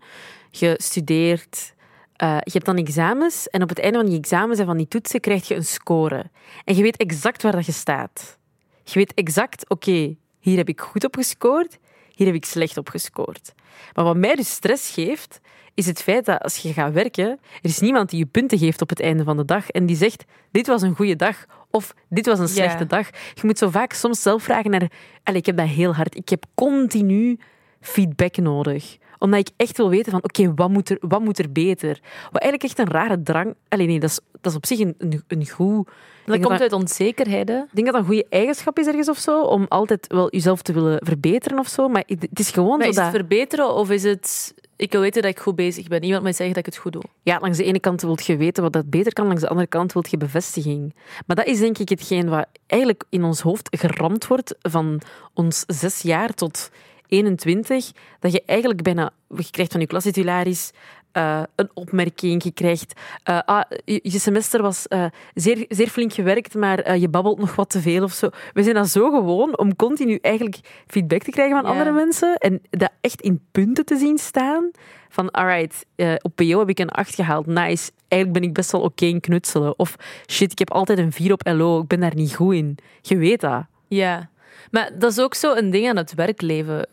Je 0.50 0.74
studeert, 0.76 1.74
eh, 2.16 2.36
je 2.40 2.50
hebt 2.52 2.64
dan 2.64 2.76
examens 2.76 3.48
en 3.48 3.62
op 3.62 3.68
het 3.68 3.78
einde 3.80 3.98
van 3.98 4.06
die 4.08 4.18
examens 4.18 4.58
en 4.58 4.66
van 4.66 4.76
die 4.76 4.88
toetsen 4.88 5.20
krijg 5.20 5.48
je 5.48 5.54
een 5.54 5.64
score. 5.64 6.30
En 6.64 6.76
je 6.76 6.82
weet 6.82 6.96
exact 6.96 7.42
waar 7.42 7.52
dat 7.52 7.66
je 7.66 7.72
staat. 7.72 8.38
Je 8.84 8.98
weet 8.98 9.14
exact, 9.14 9.68
oké, 9.68 10.16
hier 10.38 10.56
heb 10.56 10.68
ik 10.68 10.80
goed 10.80 11.04
op 11.04 11.14
gescoord, 11.14 11.78
hier 12.14 12.26
heb 12.26 12.36
ik 12.36 12.44
slecht 12.44 12.76
op 12.76 12.88
gescoord. 12.88 13.54
Maar 13.94 14.04
wat 14.04 14.16
mij 14.16 14.34
dus 14.34 14.50
stress 14.50 14.90
geeft, 14.90 15.40
is 15.74 15.86
het 15.86 16.02
feit 16.02 16.24
dat 16.24 16.42
als 16.42 16.56
je 16.56 16.72
gaat 16.72 16.92
werken, 16.92 17.28
er 17.28 17.38
is 17.62 17.78
niemand 17.78 18.10
die 18.10 18.18
je 18.18 18.26
punten 18.26 18.58
geeft 18.58 18.82
op 18.82 18.88
het 18.88 19.00
einde 19.00 19.24
van 19.24 19.36
de 19.36 19.44
dag 19.44 19.70
en 19.70 19.86
die 19.86 19.96
zegt, 19.96 20.24
dit 20.50 20.66
was 20.66 20.82
een 20.82 20.96
goede 20.96 21.16
dag 21.16 21.44
of 21.70 21.94
dit 22.08 22.26
was 22.26 22.38
een 22.38 22.48
slechte 22.48 22.86
dag. 22.86 23.08
Je 23.10 23.40
moet 23.42 23.58
zo 23.58 23.70
vaak 23.70 23.92
soms 23.92 24.22
zelf 24.22 24.42
vragen 24.42 24.70
naar... 24.70 24.90
Ik 25.32 25.46
heb 25.46 25.56
dat 25.56 25.66
heel 25.66 25.94
hard. 25.94 26.16
Ik 26.16 26.28
heb 26.28 26.44
continu 26.54 27.38
feedback 27.80 28.36
nodig. 28.36 28.96
Omdat 29.22 29.40
ik 29.40 29.48
echt 29.56 29.76
wil 29.76 29.88
weten 29.88 30.12
van, 30.12 30.22
oké, 30.22 30.54
wat, 30.54 30.70
moet 30.70 30.90
er, 30.90 30.96
wat 31.00 31.20
moet 31.20 31.38
er 31.38 31.52
beter? 31.52 32.00
Wat 32.30 32.42
eigenlijk 32.42 32.62
echt 32.62 32.78
een 32.78 32.94
rare 32.94 33.22
drang... 33.22 33.54
Allee, 33.68 33.86
nee, 33.86 34.00
dat 34.00 34.10
is, 34.10 34.20
dat 34.40 34.52
is 34.52 34.58
op 34.58 34.66
zich 34.66 34.78
een, 34.78 34.94
een, 34.98 35.24
een 35.28 35.48
goed... 35.48 35.88
Dat 36.26 36.36
komt 36.36 36.48
dat- 36.48 36.60
uit 36.60 36.72
onzekerheid, 36.72 37.48
hè. 37.48 37.56
Ik 37.58 37.68
denk 37.72 37.86
dat 37.86 37.94
dat 37.94 37.96
een 37.96 38.04
goede 38.08 38.26
eigenschap 38.28 38.78
is 38.78 38.86
ergens 38.86 39.08
of 39.08 39.18
zo, 39.18 39.40
om 39.42 39.66
altijd 39.68 40.06
wel 40.06 40.30
jezelf 40.30 40.62
te 40.62 40.72
willen 40.72 40.98
verbeteren 41.06 41.58
of 41.58 41.68
zo. 41.68 41.88
Maar 41.88 42.02
het 42.06 42.38
is 42.38 42.50
gewoon 42.50 42.78
Maar 42.78 42.88
is 42.88 42.96
het 42.96 43.04
dat... 43.04 43.14
verbeteren 43.14 43.74
of 43.74 43.90
is 43.90 44.02
het... 44.02 44.54
Ik 44.76 44.92
wil 44.92 45.00
weten 45.00 45.22
dat 45.22 45.30
ik 45.30 45.38
goed 45.38 45.56
bezig 45.56 45.88
ben. 45.88 46.02
Iemand 46.02 46.22
moet 46.22 46.36
zeggen 46.36 46.54
dat 46.54 46.66
ik 46.66 46.72
het 46.72 46.82
goed 46.82 46.92
doe. 46.92 47.02
Ja, 47.22 47.38
langs 47.40 47.58
de 47.58 47.64
ene 47.64 47.80
kant 47.80 48.00
wil 48.02 48.18
je 48.24 48.36
weten 48.36 48.62
wat 48.62 48.72
dat 48.72 48.90
beter 48.90 49.12
kan, 49.12 49.26
langs 49.26 49.40
de 49.40 49.48
andere 49.48 49.68
kant 49.68 49.92
wil 49.92 50.04
je 50.08 50.16
bevestiging. 50.16 50.94
Maar 51.26 51.36
dat 51.36 51.46
is 51.46 51.58
denk 51.58 51.78
ik 51.78 51.88
hetgeen 51.88 52.28
wat 52.28 52.46
eigenlijk 52.66 53.04
in 53.08 53.24
ons 53.24 53.40
hoofd 53.40 53.68
geramd 53.80 54.26
wordt 54.26 54.54
van 54.60 55.00
ons 55.34 55.64
zes 55.66 56.02
jaar 56.02 56.34
tot 56.34 56.70
21, 57.12 57.92
dat 58.20 58.32
je 58.32 58.42
eigenlijk 58.46 58.82
bijna... 58.82 59.10
Je 59.36 59.50
krijgt 59.50 59.72
van 59.72 59.80
je 59.80 59.86
klastitularis 59.86 60.70
eh, 61.12 61.42
een 61.54 61.70
opmerking, 61.74 62.42
je 62.42 62.50
krijgt... 62.52 63.00
eh, 63.22 63.38
ah, 63.44 63.62
je, 63.84 64.00
je 64.02 64.18
semester 64.18 64.62
was 64.62 64.88
eh, 64.88 65.04
zeer, 65.34 65.64
zeer 65.68 65.88
flink 65.88 66.12
gewerkt, 66.12 66.54
maar 66.54 66.98
je 66.98 67.08
babbelt 67.08 67.38
nog 67.38 67.54
wat 67.54 67.70
te 67.70 67.80
veel 67.80 68.02
of 68.02 68.12
zo. 68.12 68.28
We 68.52 68.62
zijn 68.62 68.74
dat 68.74 68.88
zo 68.88 69.10
gewoon 69.10 69.58
om 69.58 69.76
continu 69.76 70.18
eigenlijk 70.22 70.84
feedback 70.86 71.22
te 71.22 71.30
krijgen 71.30 71.56
van 71.56 71.64
Ja. 71.64 71.70
andere 71.70 71.92
mensen 71.92 72.34
en 72.36 72.62
dat 72.70 72.90
echt 73.00 73.20
in 73.20 73.40
punten 73.50 73.84
te 73.84 73.96
zien 73.96 74.18
staan. 74.18 74.70
Van, 75.08 75.30
alright, 75.30 75.86
op 76.22 76.32
PO 76.34 76.58
heb 76.58 76.68
ik 76.68 76.78
een 76.78 76.88
8 76.88 77.14
gehaald, 77.14 77.46
nice. 77.46 77.90
Eigenlijk 78.08 78.40
ben 78.40 78.48
ik 78.48 78.54
best 78.54 78.72
wel 78.72 78.80
oké 78.80 79.04
in 79.04 79.20
knutselen. 79.20 79.78
Of, 79.78 79.96
shit, 80.30 80.52
ik 80.52 80.58
heb 80.58 80.70
altijd 80.70 80.98
een 80.98 81.12
4 81.12 81.32
op 81.32 81.40
LO, 81.44 81.80
ik 81.80 81.86
ben 81.86 82.00
daar 82.00 82.14
niet 82.14 82.34
goed 82.34 82.54
in. 82.54 82.78
Je 83.00 83.16
weet 83.16 83.40
dat. 83.40 83.64
Ja. 83.88 84.30
Maar 84.70 84.90
dat 84.98 85.10
is 85.10 85.18
ook 85.20 85.34
zo 85.34 85.54
een 85.54 85.70
ding 85.70 85.88
aan 85.88 85.96
het 85.96 86.14
werkleven. 86.14 86.86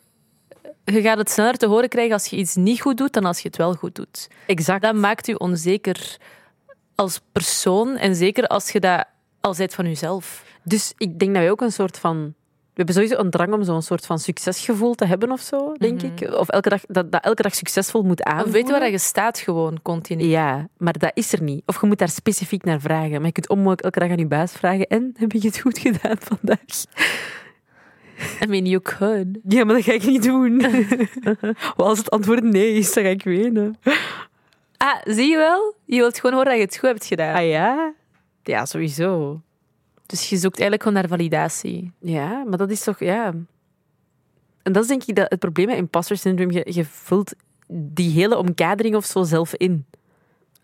Je 0.93 1.01
gaat 1.01 1.17
het 1.17 1.29
sneller 1.29 1.57
te 1.57 1.67
horen 1.67 1.89
krijgen 1.89 2.13
als 2.13 2.25
je 2.25 2.35
iets 2.35 2.55
niet 2.55 2.81
goed 2.81 2.97
doet 2.97 3.13
dan 3.13 3.25
als 3.25 3.39
je 3.39 3.47
het 3.47 3.57
wel 3.57 3.73
goed 3.73 3.95
doet. 3.95 4.27
Exact. 4.45 4.81
Dat 4.81 4.95
maakt 4.95 5.27
u 5.27 5.33
onzeker 5.33 6.17
als 6.95 7.21
persoon 7.31 7.97
en 7.97 8.15
zeker 8.15 8.47
als 8.47 8.69
je 8.69 8.79
dat 8.79 9.05
al 9.41 9.55
bent 9.57 9.73
van 9.73 9.85
jezelf. 9.85 10.43
Dus 10.63 10.93
ik 10.97 11.19
denk 11.19 11.33
dat 11.33 11.41
wij 11.41 11.51
ook 11.51 11.61
een 11.61 11.71
soort 11.71 11.97
van... 11.99 12.33
We 12.73 12.85
hebben 12.85 13.03
sowieso 13.03 13.23
een 13.23 13.29
drang 13.29 13.53
om 13.53 13.63
zo'n 13.63 13.81
soort 13.81 14.05
van 14.05 14.19
succesgevoel 14.19 14.95
te 14.95 15.05
hebben 15.05 15.31
of 15.31 15.41
zo, 15.41 15.73
denk 15.73 16.01
ik. 16.01 16.33
Of 16.33 16.49
elke 16.49 16.69
dag, 16.69 16.81
dat, 16.87 17.11
dat 17.11 17.23
elke 17.23 17.41
dag 17.41 17.55
succesvol 17.55 18.03
moet 18.03 18.19
Of 18.19 18.25
aanvoelen. 18.25 18.53
weet 18.53 18.67
je 18.67 18.79
waar 18.79 18.91
je 18.91 18.97
staat 18.97 19.39
gewoon 19.39 19.81
continu. 19.81 20.23
Ja, 20.23 20.67
maar 20.77 20.97
dat 20.97 21.11
is 21.13 21.33
er 21.33 21.41
niet. 21.41 21.63
Of 21.65 21.81
je 21.81 21.87
moet 21.87 21.97
daar 21.97 22.09
specifiek 22.09 22.63
naar 22.63 22.79
vragen. 22.79 23.11
Maar 23.11 23.25
je 23.25 23.31
kunt 23.31 23.49
onmogelijk 23.49 23.81
elke 23.81 23.99
dag 23.99 24.09
aan 24.09 24.17
je 24.17 24.27
baas 24.27 24.51
vragen. 24.51 24.87
En, 24.87 25.13
heb 25.17 25.31
je 25.31 25.39
het 25.39 25.59
goed 25.59 25.77
gedaan 25.77 26.17
vandaag? 26.19 26.85
I 28.43 28.45
mean, 28.47 28.65
you 28.65 28.81
could. 28.81 29.27
Ja, 29.47 29.63
maar 29.63 29.75
dat 29.75 29.83
ga 29.83 29.93
ik 29.93 30.05
niet 30.05 30.23
doen. 30.23 30.65
Als 31.75 31.97
het 31.97 32.09
antwoord 32.09 32.43
nee 32.43 32.73
is, 32.73 32.93
dan 32.93 33.03
ga 33.03 33.09
ik 33.09 33.23
wenen. 33.23 33.77
Ah, 34.77 35.01
zie 35.03 35.29
je 35.29 35.37
wel? 35.37 35.75
Je 35.85 35.97
wilt 35.97 36.19
gewoon 36.19 36.35
horen 36.35 36.49
dat 36.49 36.57
je 36.57 36.65
het 36.65 36.77
goed 36.77 36.89
hebt 36.89 37.05
gedaan. 37.05 37.35
Ah 37.35 37.47
ja? 37.47 37.93
Ja, 38.43 38.65
sowieso. 38.65 39.41
Dus 40.05 40.29
je 40.29 40.37
zoekt 40.37 40.59
eigenlijk 40.59 40.83
gewoon 40.83 40.97
naar 40.97 41.09
validatie. 41.09 41.91
Ja, 41.99 42.43
maar 42.43 42.57
dat 42.57 42.69
is 42.69 42.83
toch... 42.83 42.99
Ja. 42.99 43.33
En 44.63 44.71
dat 44.71 44.83
is 44.83 44.89
denk 44.89 45.03
ik 45.03 45.15
dat 45.15 45.29
het 45.29 45.39
probleem 45.39 45.67
met 45.67 45.77
imposter 45.77 46.17
syndrome. 46.17 46.53
Je, 46.53 46.73
je 46.73 46.85
vult 46.85 47.33
die 47.67 48.11
hele 48.11 48.37
omkadering 48.37 48.95
of 48.95 49.05
zo 49.05 49.23
zelf 49.23 49.53
in. 49.55 49.85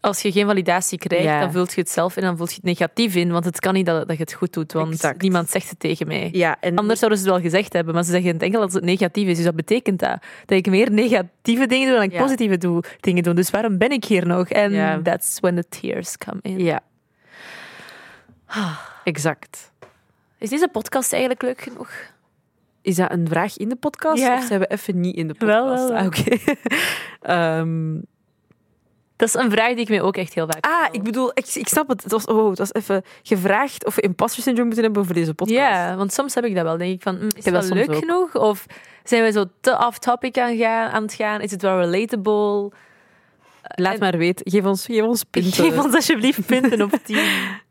Als 0.05 0.21
je 0.21 0.31
geen 0.31 0.45
validatie 0.45 0.97
krijgt, 0.97 1.23
Ja. 1.25 1.39
dan 1.39 1.51
vult 1.51 1.73
je 1.73 1.81
het 1.81 1.89
zelf 1.89 2.15
in, 2.17 2.23
dan 2.23 2.37
vult 2.37 2.49
je 2.49 2.55
het 2.55 2.63
negatief 2.63 3.15
in, 3.15 3.31
want 3.31 3.45
het 3.45 3.59
kan 3.59 3.73
niet 3.73 3.85
dat, 3.85 4.07
dat 4.07 4.17
je 4.17 4.23
het 4.23 4.33
goed 4.33 4.53
doet, 4.53 4.73
want 4.73 4.91
Exact. 4.93 5.21
niemand 5.21 5.49
zegt 5.49 5.69
het 5.69 5.79
tegen 5.79 6.07
mij. 6.07 6.29
Ja, 6.31 6.57
en 6.59 6.75
Anders 6.77 6.99
zouden 6.99 7.19
ze 7.19 7.25
het 7.25 7.33
wel 7.33 7.43
gezegd 7.43 7.73
hebben, 7.73 7.93
maar 7.93 8.03
ze 8.03 8.11
zeggen 8.11 8.33
het 8.33 8.41
enkel 8.41 8.61
als 8.61 8.73
het 8.73 8.83
negatief 8.83 9.27
is. 9.27 9.35
Dus 9.35 9.45
dat 9.45 9.55
betekent 9.55 9.99
dat. 9.99 10.17
Dat 10.45 10.57
ik 10.57 10.69
meer 10.69 10.91
negatieve 10.91 11.65
dingen 11.67 11.87
doe 11.87 11.95
dan 11.95 12.03
ik 12.05 12.11
Ja. 12.11 12.21
positieve 12.21 12.57
doe, 12.57 12.83
dingen 12.99 13.23
doe. 13.23 13.33
Dus 13.33 13.49
waarom 13.49 13.77
ben 13.77 13.89
ik 13.91 14.05
hier 14.05 14.27
nog? 14.27 14.49
En 14.49 14.71
Ja. 14.71 14.99
that's 15.03 15.39
when 15.39 15.55
the 15.55 15.67
tears 15.79 16.17
come 16.17 16.39
in. 16.41 16.59
Ja. 16.59 16.79
Exact. 19.03 19.71
Is 20.37 20.49
deze 20.49 20.67
podcast 20.71 21.11
eigenlijk 21.11 21.41
leuk 21.41 21.61
genoeg? 21.61 21.91
Is 22.81 22.95
dat 22.95 23.11
een 23.11 23.27
vraag 23.27 23.57
in 23.57 23.69
de 23.69 23.75
podcast? 23.75 24.21
Ja. 24.21 24.35
Of 24.37 24.43
zijn 24.43 24.59
we 24.59 24.67
even 24.67 24.99
niet 24.99 25.15
in 25.15 25.27
de 25.27 25.33
podcast? 25.33 25.59
Wel, 25.63 25.75
wel, 25.75 25.87
wel. 25.87 25.97
Ah, 25.97 26.05
Oké. 26.05 26.37
Ehm, 27.21 27.95
Dat 29.15 29.27
is 29.27 29.33
een 29.33 29.51
vraag 29.51 29.69
die 29.69 29.77
ik 29.79 29.89
me 29.89 30.01
ook 30.01 30.17
echt 30.17 30.33
heel 30.33 30.45
vaak 30.49 30.65
ah, 30.65 30.87
ik 30.91 31.03
bedoel, 31.03 31.31
ik, 31.33 31.47
ik 31.53 31.67
snap 31.67 31.87
het. 31.87 32.03
Het 32.03 32.11
was, 32.11 32.25
oh, 32.25 32.49
het 32.49 32.57
was 32.57 32.73
even 32.73 33.03
gevraagd 33.23 33.85
of 33.85 33.95
we 33.95 34.01
imposter 34.01 34.41
syndrome 34.43 34.65
moeten 34.65 34.83
hebben 34.85 35.05
voor 35.05 35.13
deze 35.15 35.33
podcast. 35.33 35.57
Ja, 35.59 35.95
want 35.95 36.13
soms 36.13 36.35
heb 36.35 36.45
ik 36.45 36.55
dat 36.55 36.63
wel. 36.63 36.77
denk 36.77 36.93
ik 36.93 37.01
van, 37.01 37.15
mm, 37.15 37.27
is 37.35 37.45
het 37.45 37.53
dat 37.53 37.69
leuk 37.69 37.89
ook. 37.91 37.95
genoeg? 37.99 38.35
Of 38.35 38.65
zijn 39.03 39.23
we 39.23 39.31
zo 39.31 39.45
te 39.61 39.77
off-topic 39.87 40.37
aan, 40.37 40.57
gaan, 40.57 40.89
aan 40.91 41.03
het 41.03 41.13
gaan? 41.13 41.41
Is 41.41 41.51
het 41.51 41.61
wel 41.61 41.79
relatable? 41.79 42.71
Laat 43.61 43.93
En- 43.93 43.99
maar 43.99 44.17
weten. 44.17 44.51
Geef 44.51 44.65
ons, 44.65 44.85
geef 44.85 45.01
ons 45.03 45.23
punten. 45.31 45.51
Geef 45.53 45.83
ons 45.83 45.95
alsjeblieft 45.95 46.45
punten 46.45 46.81
op 46.81 46.91
10. 47.03 47.17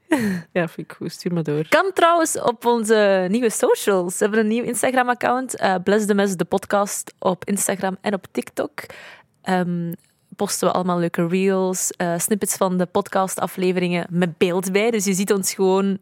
Ja, 0.52 0.68
vind 0.68 0.90
ik 0.90 0.96
goed. 0.96 1.12
Stuur 1.12 1.32
maar 1.32 1.42
door. 1.42 1.68
Kan 1.68 1.90
trouwens 1.94 2.40
op 2.40 2.64
onze 2.66 3.26
nieuwe 3.30 3.50
socials. 3.50 4.12
We 4.18 4.24
hebben 4.24 4.40
een 4.40 4.48
nieuw 4.48 4.62
Instagram-account. 4.64 5.56
eh 5.56 5.74
Bless 5.84 6.06
the 6.06 6.14
Mess, 6.14 6.36
de 6.36 6.44
podcast, 6.44 7.14
op 7.18 7.44
Instagram 7.44 7.96
en 8.00 8.14
op 8.14 8.26
TikTok. 8.30 8.70
Ehm, 9.42 9.92
posten 10.36 10.68
we 10.68 10.74
allemaal 10.74 10.98
leuke 10.98 11.26
reels, 11.26 11.90
eh, 11.90 12.18
snippets 12.18 12.56
van 12.56 12.76
de 12.78 12.86
podcastafleveringen 12.86 14.06
met 14.10 14.38
beeld 14.38 14.72
bij. 14.72 14.90
Dus 14.90 15.04
je 15.04 15.14
ziet 15.14 15.32
ons 15.32 15.54
gewoon 15.54 15.98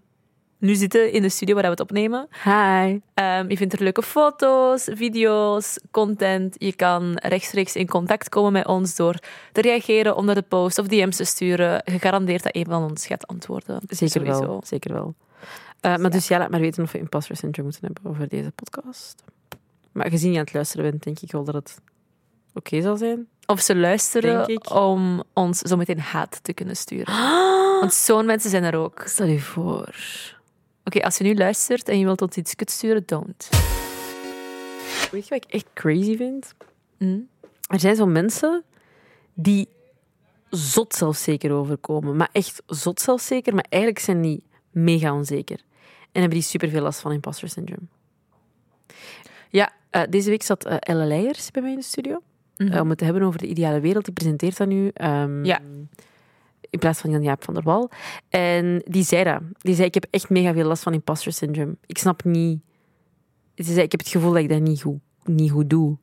nu 0.59 0.75
zitten 0.75 1.13
in 1.13 1.23
de 1.23 1.29
studio 1.29 1.55
waar 1.55 1.65
we 1.65 1.71
het 1.71 1.81
opnemen. 1.81 2.29
Hi. 2.45 2.99
Ehm, 3.15 3.49
je 3.49 3.57
vindt 3.57 3.73
er 3.73 3.83
leuke 3.83 4.03
foto's, 4.03 4.89
video's, 4.93 5.79
content. 5.91 6.55
Je 6.59 6.73
kan 6.73 7.15
rechtstreeks 7.15 7.77
in 7.77 7.89
contact 7.89 8.29
komen 8.29 8.53
met 8.53 8.67
ons 8.67 8.97
door 8.97 9.15
te 9.53 9.61
reageren 9.61 10.17
onder 10.17 10.35
de 10.35 10.43
post 10.43 10.79
of 10.79 10.87
DM's 10.87 11.17
te 11.17 11.25
sturen. 11.25 11.83
Gegarandeerd 11.85 12.43
dat 12.43 12.57
een 12.57 12.65
van 12.65 12.91
ons 12.91 13.07
gaat 13.07 13.27
antwoorden. 13.27 13.81
Zeker 13.89 14.21
Sowieso. 14.21 14.41
wel. 14.41 14.63
Zeker 14.65 14.93
wel. 14.93 15.15
Eh, 15.81 15.97
maar 15.97 16.11
dus 16.11 16.29
ja, 16.29 16.39
laat 16.39 16.51
maar 16.51 16.61
weten 16.61 16.83
of 16.83 16.93
we 16.93 16.99
imposter 16.99 17.37
syndrome 17.37 17.69
moeten 17.69 17.93
hebben 17.93 18.11
over 18.11 18.29
deze 18.29 18.51
podcast. 18.51 19.23
Maar 19.93 20.11
gezien 20.11 20.33
je 20.33 20.39
aan 20.39 20.45
het 20.45 20.55
luisteren 20.55 20.91
bent, 20.91 21.03
denk 21.03 21.21
ik 21.21 21.33
wel 21.33 21.45
dat 21.45 21.55
het 21.55 21.81
oké 22.55 22.83
zal 22.83 22.97
zijn. 22.97 23.29
Of 23.47 23.61
ze 23.61 23.77
luisteren 23.77 24.71
om 24.71 25.23
ons 25.33 25.59
zo 25.59 25.77
meteen 25.77 26.01
haat 26.01 26.39
te 26.43 26.53
kunnen 26.53 26.77
sturen. 26.77 27.15
Want 27.81 27.95
zo'n 27.95 28.27
mensen 28.27 28.51
zijn 28.51 28.65
er 28.65 28.77
ook. 28.77 29.03
Stel 29.07 29.27
je 29.27 29.41
voor. 29.41 29.95
Oké, 30.85 31.01
als 31.01 31.19
je 31.19 31.25
nu 31.25 31.35
luistert 31.35 31.89
en 31.89 31.99
je 31.99 32.05
wilt 32.05 32.23
ons 32.23 32.37
iets 32.37 32.55
kut 32.55 32.71
sturen, 32.71 33.03
don't. 33.07 33.49
Weet 35.11 35.29
je 35.29 35.35
wat 35.35 35.45
ik 35.45 35.53
echt 35.53 35.67
crazy 35.75 36.17
vind? 36.17 36.55
Hm? 36.99 37.19
Er 37.67 37.81
zijn 37.81 37.97
zo 37.97 38.07
mensen 38.07 38.63
die 39.35 39.69
zot 40.51 40.95
zelfzeker 40.95 41.53
overkomen. 41.53 42.17
Maar 42.17 42.29
echt 42.33 42.63
zot 42.67 43.01
zelfzeker, 43.01 43.55
maar 43.55 43.67
eigenlijk 43.69 44.05
zijn 44.05 44.23
die 44.23 44.43
mega 44.71 45.15
onzeker. 45.15 45.59
En 46.13 46.21
hebben 46.21 46.39
die 46.39 46.49
superveel 46.49 46.83
last 46.83 47.01
van 47.01 47.13
imposter 47.13 47.49
syndrome. 47.49 47.87
Ja, 49.49 49.73
eh, 49.91 50.03
deze 50.09 50.31
week 50.31 50.43
zat 50.43 50.65
eh 50.65 50.77
Elle 50.81 51.05
Leijers 51.05 51.51
bij 51.51 51.63
mij 51.63 51.71
in 51.71 51.79
de 51.79 51.85
studio. 51.85 52.21
Eh, 52.57 52.81
om 52.81 52.89
het 52.89 52.99
te 52.99 53.05
hebben 53.05 53.23
over 53.23 53.39
de 53.39 53.47
ideale 53.47 53.81
wereld. 53.81 54.05
Die 54.05 54.15
presenteert 54.15 54.57
dat 54.57 54.69
nu. 54.69 54.91
ehm, 54.95 55.45
Ja. 55.45 55.61
In 56.71 56.79
plaats 56.79 57.01
van 57.01 57.11
Jan-Jaap 57.11 57.45
van 57.45 57.55
der 57.55 57.63
Wal. 57.63 57.91
En 58.29 58.83
die 58.87 59.05
zei 59.05 59.25
dat. 59.25 59.41
Die 59.59 59.75
zei, 59.75 59.87
ik 59.87 59.95
heb 59.95 60.07
echt 60.11 60.31
mega 60.31 60.53
veel 60.53 60.67
last 60.67 60.83
van 60.83 60.93
imposter 60.93 61.33
syndrome. 61.33 61.77
Ik 61.87 61.99
snap 61.99 62.25
niet... 62.25 62.61
Ze 63.57 63.73
zei, 63.73 63.81
ik 63.83 63.91
heb 63.91 64.01
het 64.01 64.09
gevoel 64.09 64.33
dat 64.33 64.43
ik 64.43 64.49
dat 64.49 64.61
niet 64.61 64.83
goed, 64.83 64.99
niet 65.25 65.51
goed 65.51 65.71
doe. 65.71 65.97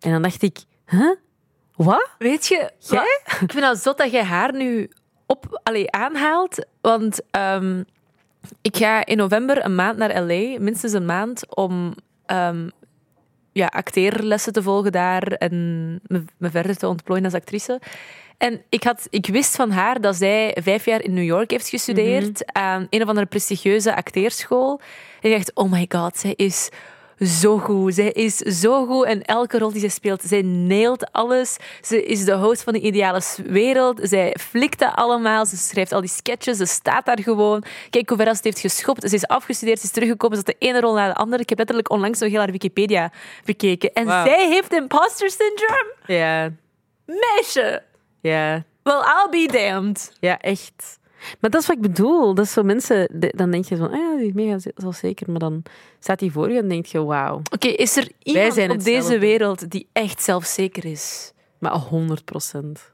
En 0.00 0.10
dan 0.10 0.22
dacht 0.22 0.42
ik, 0.42 0.58
huh? 0.86 1.14
Wat? 1.76 2.10
Weet 2.18 2.46
je, 2.46 2.70
Jij? 2.78 2.98
wat? 3.24 3.40
ik 3.42 3.52
vind 3.52 3.64
het 3.64 3.78
zot 3.78 3.98
dat 3.98 4.10
jij 4.10 4.24
haar 4.24 4.52
nu 4.54 4.90
op, 5.26 5.60
allee, 5.62 5.90
aanhaalt. 5.90 6.66
Want 6.80 7.20
ehm, 7.30 7.82
ik 8.62 8.76
ga 8.76 9.06
in 9.06 9.16
november 9.16 9.64
een 9.64 9.74
maand 9.74 9.98
naar 9.98 10.22
LA, 10.22 10.58
minstens 10.60 10.92
een 10.92 11.04
maand, 11.06 11.56
om 11.56 11.94
ehm, 12.26 12.68
ja, 13.56 13.66
acteerlessen 13.66 14.52
te 14.52 14.62
volgen 14.62 14.92
daar 14.92 15.22
en 15.22 16.00
me, 16.06 16.24
me 16.36 16.50
verder 16.50 16.76
te 16.76 16.88
ontplooien 16.88 17.24
als 17.24 17.34
actrice. 17.34 17.80
En 18.38 18.62
ik, 18.68 18.84
had, 18.84 19.06
ik 19.10 19.26
wist 19.26 19.56
van 19.56 19.70
haar 19.70 20.00
dat 20.00 20.16
zij 20.16 20.56
vijf 20.62 20.84
jaar 20.84 21.02
in 21.02 21.14
New 21.14 21.24
York 21.24 21.50
heeft 21.50 21.68
gestudeerd 21.68 22.52
aan 22.52 22.86
een 22.90 23.02
of 23.02 23.08
andere 23.08 23.26
prestigieuze 23.26 23.94
acteerschool. 23.94 24.80
En 25.20 25.30
ik 25.30 25.36
dacht, 25.36 25.54
oh 25.54 25.70
my 25.70 25.86
god, 25.88 26.18
zij 26.18 26.32
is 26.36 26.68
zo 27.20 27.58
goed. 27.58 27.94
Zij 27.94 28.10
is 28.10 28.36
zo 28.36 28.86
goed 28.86 29.04
en 29.04 29.22
elke 29.22 29.58
rol 29.58 29.70
die 29.70 29.80
zij 29.80 29.88
speelt, 29.88 30.22
zij 30.22 30.42
neelt 30.42 31.12
alles. 31.12 31.56
Ze 31.82 32.04
is 32.04 32.24
de 32.24 32.34
host 32.34 32.62
van 32.62 32.72
de 32.72 32.80
ideale 32.80 33.20
wereld. 33.44 34.00
Zij 34.02 34.36
flikt 34.40 34.78
dat 34.78 34.94
allemaal. 34.94 35.46
Ze 35.46 35.56
schrijft 35.56 35.92
al 35.92 36.00
die 36.00 36.10
sketches. 36.10 36.56
Ze 36.56 36.64
staat 36.66 37.04
daar 37.06 37.22
gewoon. 37.22 37.62
Kijk 37.90 38.08
hoe 38.08 38.18
ver 38.18 38.34
ze 38.34 38.40
heeft 38.42 38.58
geschopt. 38.58 39.08
Ze 39.08 39.14
is 39.14 39.26
afgestudeerd, 39.26 39.78
ze 39.78 39.84
is 39.84 39.90
teruggekomen. 39.92 40.36
Ze 40.38 40.42
had 40.46 40.54
de 40.60 40.66
ene 40.66 40.80
rol 40.80 40.94
na 40.94 41.06
de 41.06 41.14
andere. 41.14 41.42
Ik 41.42 41.48
heb 41.48 41.58
letterlijk 41.58 41.90
onlangs 41.90 42.18
nog 42.18 42.30
heel 42.30 42.38
haar 42.38 42.50
Wikipedia 42.50 43.12
bekeken. 43.44 43.92
En 43.92 44.06
zij 44.06 44.48
heeft 44.48 44.72
imposter 44.72 45.30
syndrome. 45.30 45.94
Ja, 46.06 46.50
Meisje. 47.06 47.82
ja, 48.20 48.64
Well, 48.82 48.94
I'll 49.00 49.28
be 49.30 49.52
damned. 49.52 50.12
ja, 50.20 50.38
echt. 50.38 50.98
Maar 51.40 51.50
dat 51.50 51.60
is 51.60 51.66
wat 51.66 51.76
ik 51.76 51.82
bedoel. 51.82 52.34
Dat 52.34 52.48
zo 52.48 52.62
mensen... 52.62 53.08
Dan 53.30 53.50
denk 53.50 53.64
je 53.64 53.76
van, 53.76 53.90
ah 53.90 53.96
ja, 53.96 54.16
die 54.16 54.26
is 54.26 54.32
mega 54.32 54.58
zelfzeker. 54.74 55.30
Maar 55.30 55.38
dan 55.38 55.62
staat 56.00 56.18
die 56.18 56.32
voor 56.32 56.50
je 56.50 56.58
en 56.58 56.68
denk 56.68 56.86
je, 56.86 57.04
wauw. 57.04 57.40
Oké, 57.52 57.68
is 57.68 57.96
er 57.96 58.10
iemand 58.22 58.54
zijn 58.54 58.70
op 58.70 58.84
deze 58.84 59.18
wereld 59.18 59.70
die 59.70 59.88
echt 59.92 60.22
zelfzeker 60.22 60.84
is? 60.84 61.32
Maar 61.58 61.72
100 61.72 62.24
procent. 62.24 62.92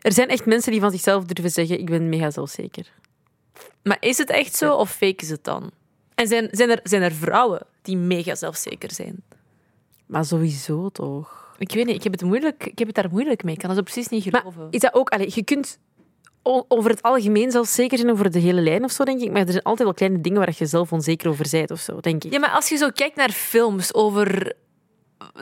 Er 0.00 0.12
zijn 0.12 0.28
echt 0.28 0.46
mensen 0.46 0.72
die 0.72 0.80
van 0.80 0.90
zichzelf 0.90 1.24
durven 1.24 1.50
zeggen, 1.50 1.78
ik 1.78 1.90
ben 1.90 2.08
mega 2.08 2.30
zelfzeker. 2.30 2.92
Maar 3.82 3.96
is 4.00 4.18
het 4.18 4.30
echt 4.30 4.56
zo 4.56 4.74
of 4.74 4.90
fake 4.90 5.22
is 5.22 5.30
het 5.30 5.44
dan? 5.44 5.70
En 6.14 6.26
zijn, 6.26 6.48
zijn, 6.50 6.70
er, 6.70 6.80
zijn 6.82 7.02
er 7.02 7.12
vrouwen 7.12 7.66
die 7.82 7.96
mega 7.96 8.34
zelfzeker 8.34 8.92
zijn? 8.92 9.22
Maar 10.06 10.24
sowieso 10.24 10.88
toch. 10.88 11.54
Ik 11.58 11.72
weet 11.72 11.86
niet, 11.86 11.94
ik 11.94 12.02
heb 12.02 12.12
het, 12.12 12.22
moeilijk, 12.22 12.66
ik 12.66 12.78
heb 12.78 12.86
het 12.86 12.96
daar 12.96 13.10
moeilijk 13.10 13.44
mee. 13.44 13.54
Ik 13.54 13.60
kan 13.60 13.68
dat 13.68 13.78
zo 13.78 13.84
precies 13.84 14.08
niet 14.08 14.32
Maar 14.32 14.40
geloven. 14.40 14.66
is 14.70 14.80
dat 14.80 14.94
ook... 14.94 15.08
Allee, 15.08 15.30
je 15.34 15.44
kunt 15.44 15.78
over 16.68 16.90
het 16.90 17.02
algemeen 17.02 17.50
zelfzeker 17.50 17.98
zijn 17.98 18.10
over 18.10 18.30
de 18.30 18.38
hele 18.38 18.60
lijn 18.60 18.84
of 18.84 18.90
zo, 18.90 19.04
denk 19.04 19.20
ik. 19.20 19.30
Maar 19.30 19.40
er 19.40 19.50
zijn 19.50 19.62
altijd 19.62 19.88
wel 19.88 19.96
kleine 19.96 20.20
dingen 20.20 20.38
waar 20.38 20.54
je 20.58 20.66
zelf 20.66 20.92
onzeker 20.92 21.28
over 21.28 21.46
bent 21.50 21.70
of 21.70 21.80
zo, 21.80 22.00
denk 22.00 22.24
ik. 22.24 22.32
Ja, 22.32 22.38
maar 22.38 22.50
als 22.50 22.68
je 22.68 22.76
zo 22.76 22.88
kijkt 22.90 23.16
naar 23.16 23.30
films 23.30 23.94
over 23.94 24.54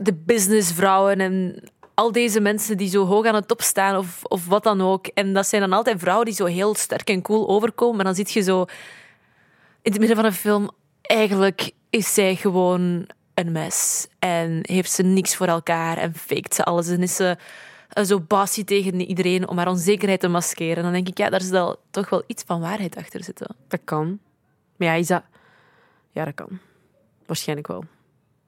de 0.02 0.14
businessvrouwen 0.14 1.20
en 1.20 1.62
al 1.94 2.12
deze 2.12 2.40
mensen 2.40 2.76
die 2.76 2.88
zo 2.88 3.04
hoog 3.04 3.26
aan 3.26 3.40
de 3.40 3.46
top 3.46 3.62
staan 3.62 3.96
of, 3.96 4.22
of 4.22 4.46
wat 4.46 4.62
dan 4.62 4.80
ook. 4.80 5.06
En 5.06 5.32
dat 5.32 5.46
zijn 5.46 5.62
dan 5.62 5.72
altijd 5.72 6.00
vrouwen 6.00 6.26
die 6.26 6.34
zo 6.34 6.44
heel 6.44 6.74
sterk 6.74 7.08
en 7.08 7.22
cool 7.22 7.48
overkomen. 7.48 7.96
Maar 7.96 8.04
dan 8.04 8.14
zit 8.14 8.32
je 8.32 8.42
zo 8.42 8.64
in 9.82 9.92
het 9.92 9.98
midden 9.98 10.16
van 10.16 10.26
een 10.26 10.32
film, 10.32 10.70
eigenlijk 11.02 11.70
is 11.90 12.14
zij 12.14 12.34
gewoon 12.34 13.08
een 13.34 13.52
mes. 13.52 14.06
En 14.18 14.58
heeft 14.62 14.90
ze 14.90 15.02
niks 15.02 15.36
voor 15.36 15.46
elkaar 15.46 15.96
en 15.96 16.14
faked 16.14 16.54
ze 16.54 16.64
alles. 16.64 16.88
En 16.88 17.02
is 17.02 17.16
ze 17.16 17.36
zo 18.04 18.20
bossy 18.20 18.64
tegen 18.64 19.00
iedereen 19.00 19.48
om 19.48 19.56
haar 19.56 19.68
onzekerheid 19.68 20.20
te 20.20 20.28
maskeren. 20.28 20.76
En 20.76 20.82
dan 20.82 20.92
denk 20.92 21.08
ik, 21.08 21.18
ja, 21.18 21.30
daar 21.30 21.40
is 21.40 21.50
wel, 21.50 21.76
toch 21.90 22.08
wel 22.08 22.22
iets 22.26 22.42
van 22.46 22.60
waarheid 22.60 22.96
achter 22.96 23.24
zitten. 23.24 23.56
Dat 23.68 23.80
kan. 23.84 24.18
Maar 24.76 24.88
ja, 24.88 24.94
is 24.94 25.06
dat... 25.06 25.22
Ja, 26.10 26.24
dat 26.24 26.34
kan. 26.34 26.58
Waarschijnlijk 27.26 27.68
wel. 27.68 27.84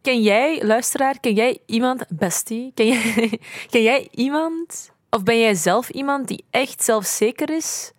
ken 0.02 0.22
jij, 0.22 0.64
luisteraar, 0.64 1.20
ken 1.20 1.34
jij 1.34 1.58
iemand, 1.66 2.04
bestie, 2.08 2.72
ken 2.74 2.86
jij, 2.86 3.40
ken 3.70 3.82
jij 3.82 4.08
iemand, 4.10 4.92
of 5.10 5.22
ben 5.22 5.38
jij 5.38 5.54
zelf 5.54 5.88
iemand 5.88 6.28
die 6.28 6.44
echt 6.50 6.84
zelfzeker 6.84 7.50
is 7.50 7.92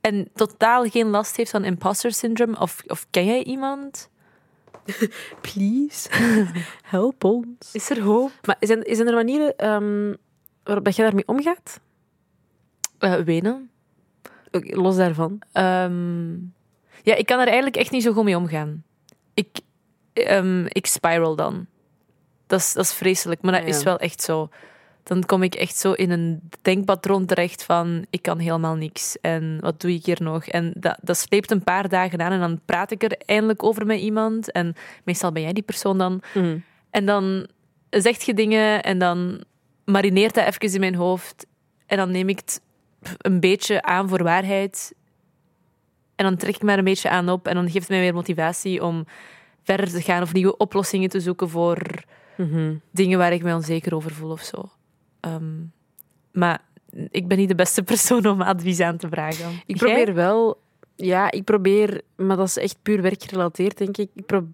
en 0.00 0.30
totaal 0.34 0.84
geen 0.84 1.08
last 1.08 1.36
heeft 1.36 1.50
van 1.50 1.64
imposter 1.64 2.12
syndrome? 2.12 2.58
Of, 2.58 2.82
of 2.86 3.06
ken 3.10 3.24
jij 3.24 3.44
iemand? 3.44 4.08
Please, 5.52 6.08
help 6.82 7.24
ons. 7.24 7.72
Is 7.72 7.90
er 7.90 8.00
hoop? 8.00 8.30
Maar 8.42 8.56
zijn, 8.60 8.82
zijn 8.86 9.08
er 9.08 9.14
manieren 9.14 9.56
ehm, 9.56 10.14
waarop 10.68 10.84
dat 10.86 10.96
je 10.96 11.02
daarmee 11.02 11.26
omgaat? 11.26 11.80
Uh, 13.00 13.14
wenen. 13.14 13.70
Los 14.50 14.96
daarvan. 14.96 15.38
Ehm, 15.52 16.30
ja, 17.02 17.14
ik 17.14 17.26
kan 17.26 17.38
er 17.38 17.46
eigenlijk 17.46 17.76
echt 17.76 17.90
niet 17.90 18.02
zo 18.02 18.12
goed 18.12 18.24
mee 18.24 18.36
omgaan. 18.36 18.84
Ik, 19.34 19.60
ehm, 20.12 20.64
ik 20.66 20.86
spiral 20.86 21.36
dan. 21.36 21.66
Dat 22.46 22.60
is, 22.60 22.72
dat 22.72 22.84
is 22.84 22.92
vreselijk, 22.92 23.42
maar 23.42 23.52
dat 23.52 23.62
Ja. 23.62 23.68
is 23.68 23.82
wel 23.82 23.98
echt 23.98 24.22
zo. 24.22 24.48
Dan 25.02 25.24
kom 25.24 25.42
ik 25.42 25.54
echt 25.54 25.76
zo 25.76 25.92
in 25.92 26.10
een 26.10 26.40
denkpatroon 26.62 27.26
terecht 27.26 27.62
van 27.64 28.06
ik 28.10 28.22
kan 28.22 28.38
helemaal 28.38 28.74
niks 28.74 29.20
en 29.20 29.58
wat 29.60 29.80
doe 29.80 29.92
ik 29.92 30.04
hier 30.04 30.22
nog? 30.22 30.46
En 30.46 30.72
dat, 30.76 30.98
dat 31.02 31.16
sleept 31.16 31.50
een 31.50 31.64
paar 31.64 31.88
dagen 31.88 32.20
aan 32.20 32.32
en 32.32 32.40
dan 32.40 32.60
praat 32.64 32.90
ik 32.90 33.02
er 33.02 33.18
eindelijk 33.26 33.62
over 33.62 33.86
met 33.86 34.00
iemand 34.00 34.52
en 34.52 34.74
meestal 35.04 35.32
ben 35.32 35.42
jij 35.42 35.52
die 35.52 35.62
persoon 35.62 35.98
dan. 35.98 36.22
Mhm. 36.34 36.58
En 36.90 37.06
dan 37.06 37.46
zegt 37.90 38.22
je 38.24 38.34
dingen 38.34 38.82
en 38.82 38.98
dan 38.98 39.44
marineert 39.90 40.34
dat 40.34 40.44
even 40.46 40.74
in 40.74 40.80
mijn 40.80 40.94
hoofd. 40.94 41.46
En 41.86 41.96
dan 41.96 42.10
neem 42.10 42.28
ik 42.28 42.38
het 42.38 42.60
een 43.18 43.40
beetje 43.40 43.82
aan 43.82 44.08
voor 44.08 44.22
waarheid. 44.22 44.94
En 46.14 46.24
dan 46.24 46.36
trek 46.36 46.54
ik 46.54 46.62
me 46.62 46.72
er 46.72 46.78
een 46.78 46.84
beetje 46.84 47.10
aan 47.10 47.28
op. 47.28 47.46
En 47.48 47.54
dan 47.54 47.64
geeft 47.64 47.78
het 47.78 47.88
mij 47.88 48.00
weer 48.00 48.14
motivatie 48.14 48.84
om 48.84 49.04
verder 49.62 49.88
te 49.90 50.02
gaan 50.02 50.22
of 50.22 50.32
nieuwe 50.32 50.56
oplossingen 50.56 51.08
te 51.08 51.20
zoeken 51.20 51.48
voor 51.48 51.78
Mhm. 52.36 52.74
dingen 52.90 53.18
waar 53.18 53.32
ik 53.32 53.42
me 53.42 53.54
onzeker 53.54 53.94
over 53.94 54.10
voel 54.10 54.30
of 54.30 54.40
zo. 54.42 54.70
Ehm, 55.20 55.54
maar 56.32 56.60
ik 57.10 57.28
ben 57.28 57.38
niet 57.38 57.48
de 57.48 57.54
beste 57.54 57.82
persoon 57.82 58.26
om 58.26 58.42
advies 58.42 58.80
aan 58.80 58.96
te 58.96 59.08
vragen. 59.08 59.50
Ik 59.66 59.80
Jij? 59.80 59.94
probeer 59.94 60.14
wel... 60.14 60.60
Ja, 60.96 61.30
ik 61.30 61.44
probeer... 61.44 62.00
Maar 62.16 62.36
dat 62.36 62.46
is 62.48 62.56
echt 62.56 62.76
puur 62.82 63.02
werkgerelateerd, 63.02 63.78
denk 63.78 63.96
ik. 63.96 64.10
ik 64.14 64.26
pro- 64.26 64.48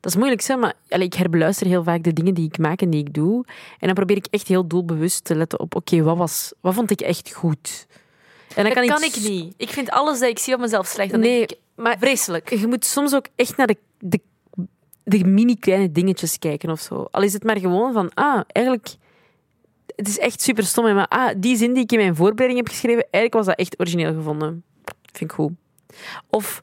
dat 0.00 0.10
is 0.12 0.16
moeilijk, 0.16 0.40
zeg, 0.40 0.56
maar 0.56 0.74
allee, 0.88 1.06
ik 1.06 1.14
herbeluister 1.14 1.66
heel 1.66 1.82
vaak 1.82 2.02
de 2.02 2.12
dingen 2.12 2.34
die 2.34 2.46
ik 2.46 2.58
maak 2.58 2.80
en 2.80 2.90
die 2.90 3.00
ik 3.00 3.14
doe. 3.14 3.44
En 3.78 3.86
dan 3.86 3.94
probeer 3.94 4.16
ik 4.16 4.26
echt 4.30 4.48
heel 4.48 4.66
doelbewust 4.66 5.24
te 5.24 5.34
letten 5.34 5.60
op... 5.60 5.74
Oké, 5.74 6.02
wat 6.02 6.16
was... 6.16 6.52
Wat 6.60 6.74
vond 6.74 6.90
ik 6.90 7.00
echt 7.00 7.32
goed? 7.32 7.86
En 8.54 8.64
dan 8.64 8.74
Dat 8.74 8.86
kan, 8.86 9.02
ik... 9.02 9.16
ik 9.16 9.28
niet. 9.28 9.54
Ik 9.56 9.68
vind 9.70 9.90
alles 9.90 10.18
dat 10.18 10.28
ik 10.28 10.38
zie 10.38 10.54
op 10.54 10.60
mezelf 10.60 10.86
slecht. 10.86 11.10
Dan 11.10 11.20
Nee, 11.20 11.40
ik, 11.40 11.54
maar 11.74 11.98
vreselijk. 11.98 12.50
je 12.50 12.66
moet 12.66 12.84
soms 12.84 13.14
ook 13.14 13.26
echt 13.36 13.56
naar 13.56 13.66
de, 13.66 13.76
de, 13.98 14.20
de 15.04 15.24
mini-kleine 15.24 15.92
dingetjes 15.92 16.38
kijken 16.38 16.70
of 16.70 16.80
zo. 16.80 17.08
Al 17.10 17.22
is 17.22 17.32
het 17.32 17.44
maar 17.44 17.58
gewoon 17.58 17.92
van, 17.92 18.10
ah, 18.14 18.40
eigenlijk... 18.46 18.88
Het 19.96 20.08
is 20.08 20.18
echt 20.18 20.42
super 20.42 20.64
stom, 20.64 20.94
maar 20.94 21.08
ah, 21.08 21.34
die 21.36 21.56
zin 21.56 21.72
die 21.72 21.82
ik 21.82 21.92
in 21.92 21.98
mijn 21.98 22.16
voorbereiding 22.16 22.58
heb 22.58 22.68
geschreven, 22.68 23.02
eigenlijk 23.10 23.34
was 23.34 23.46
dat 23.46 23.58
echt 23.58 23.80
origineel 23.80 24.14
gevonden. 24.14 24.64
Vind 25.12 25.30
ik 25.30 25.36
goed. 25.36 25.52
Of, 26.30 26.60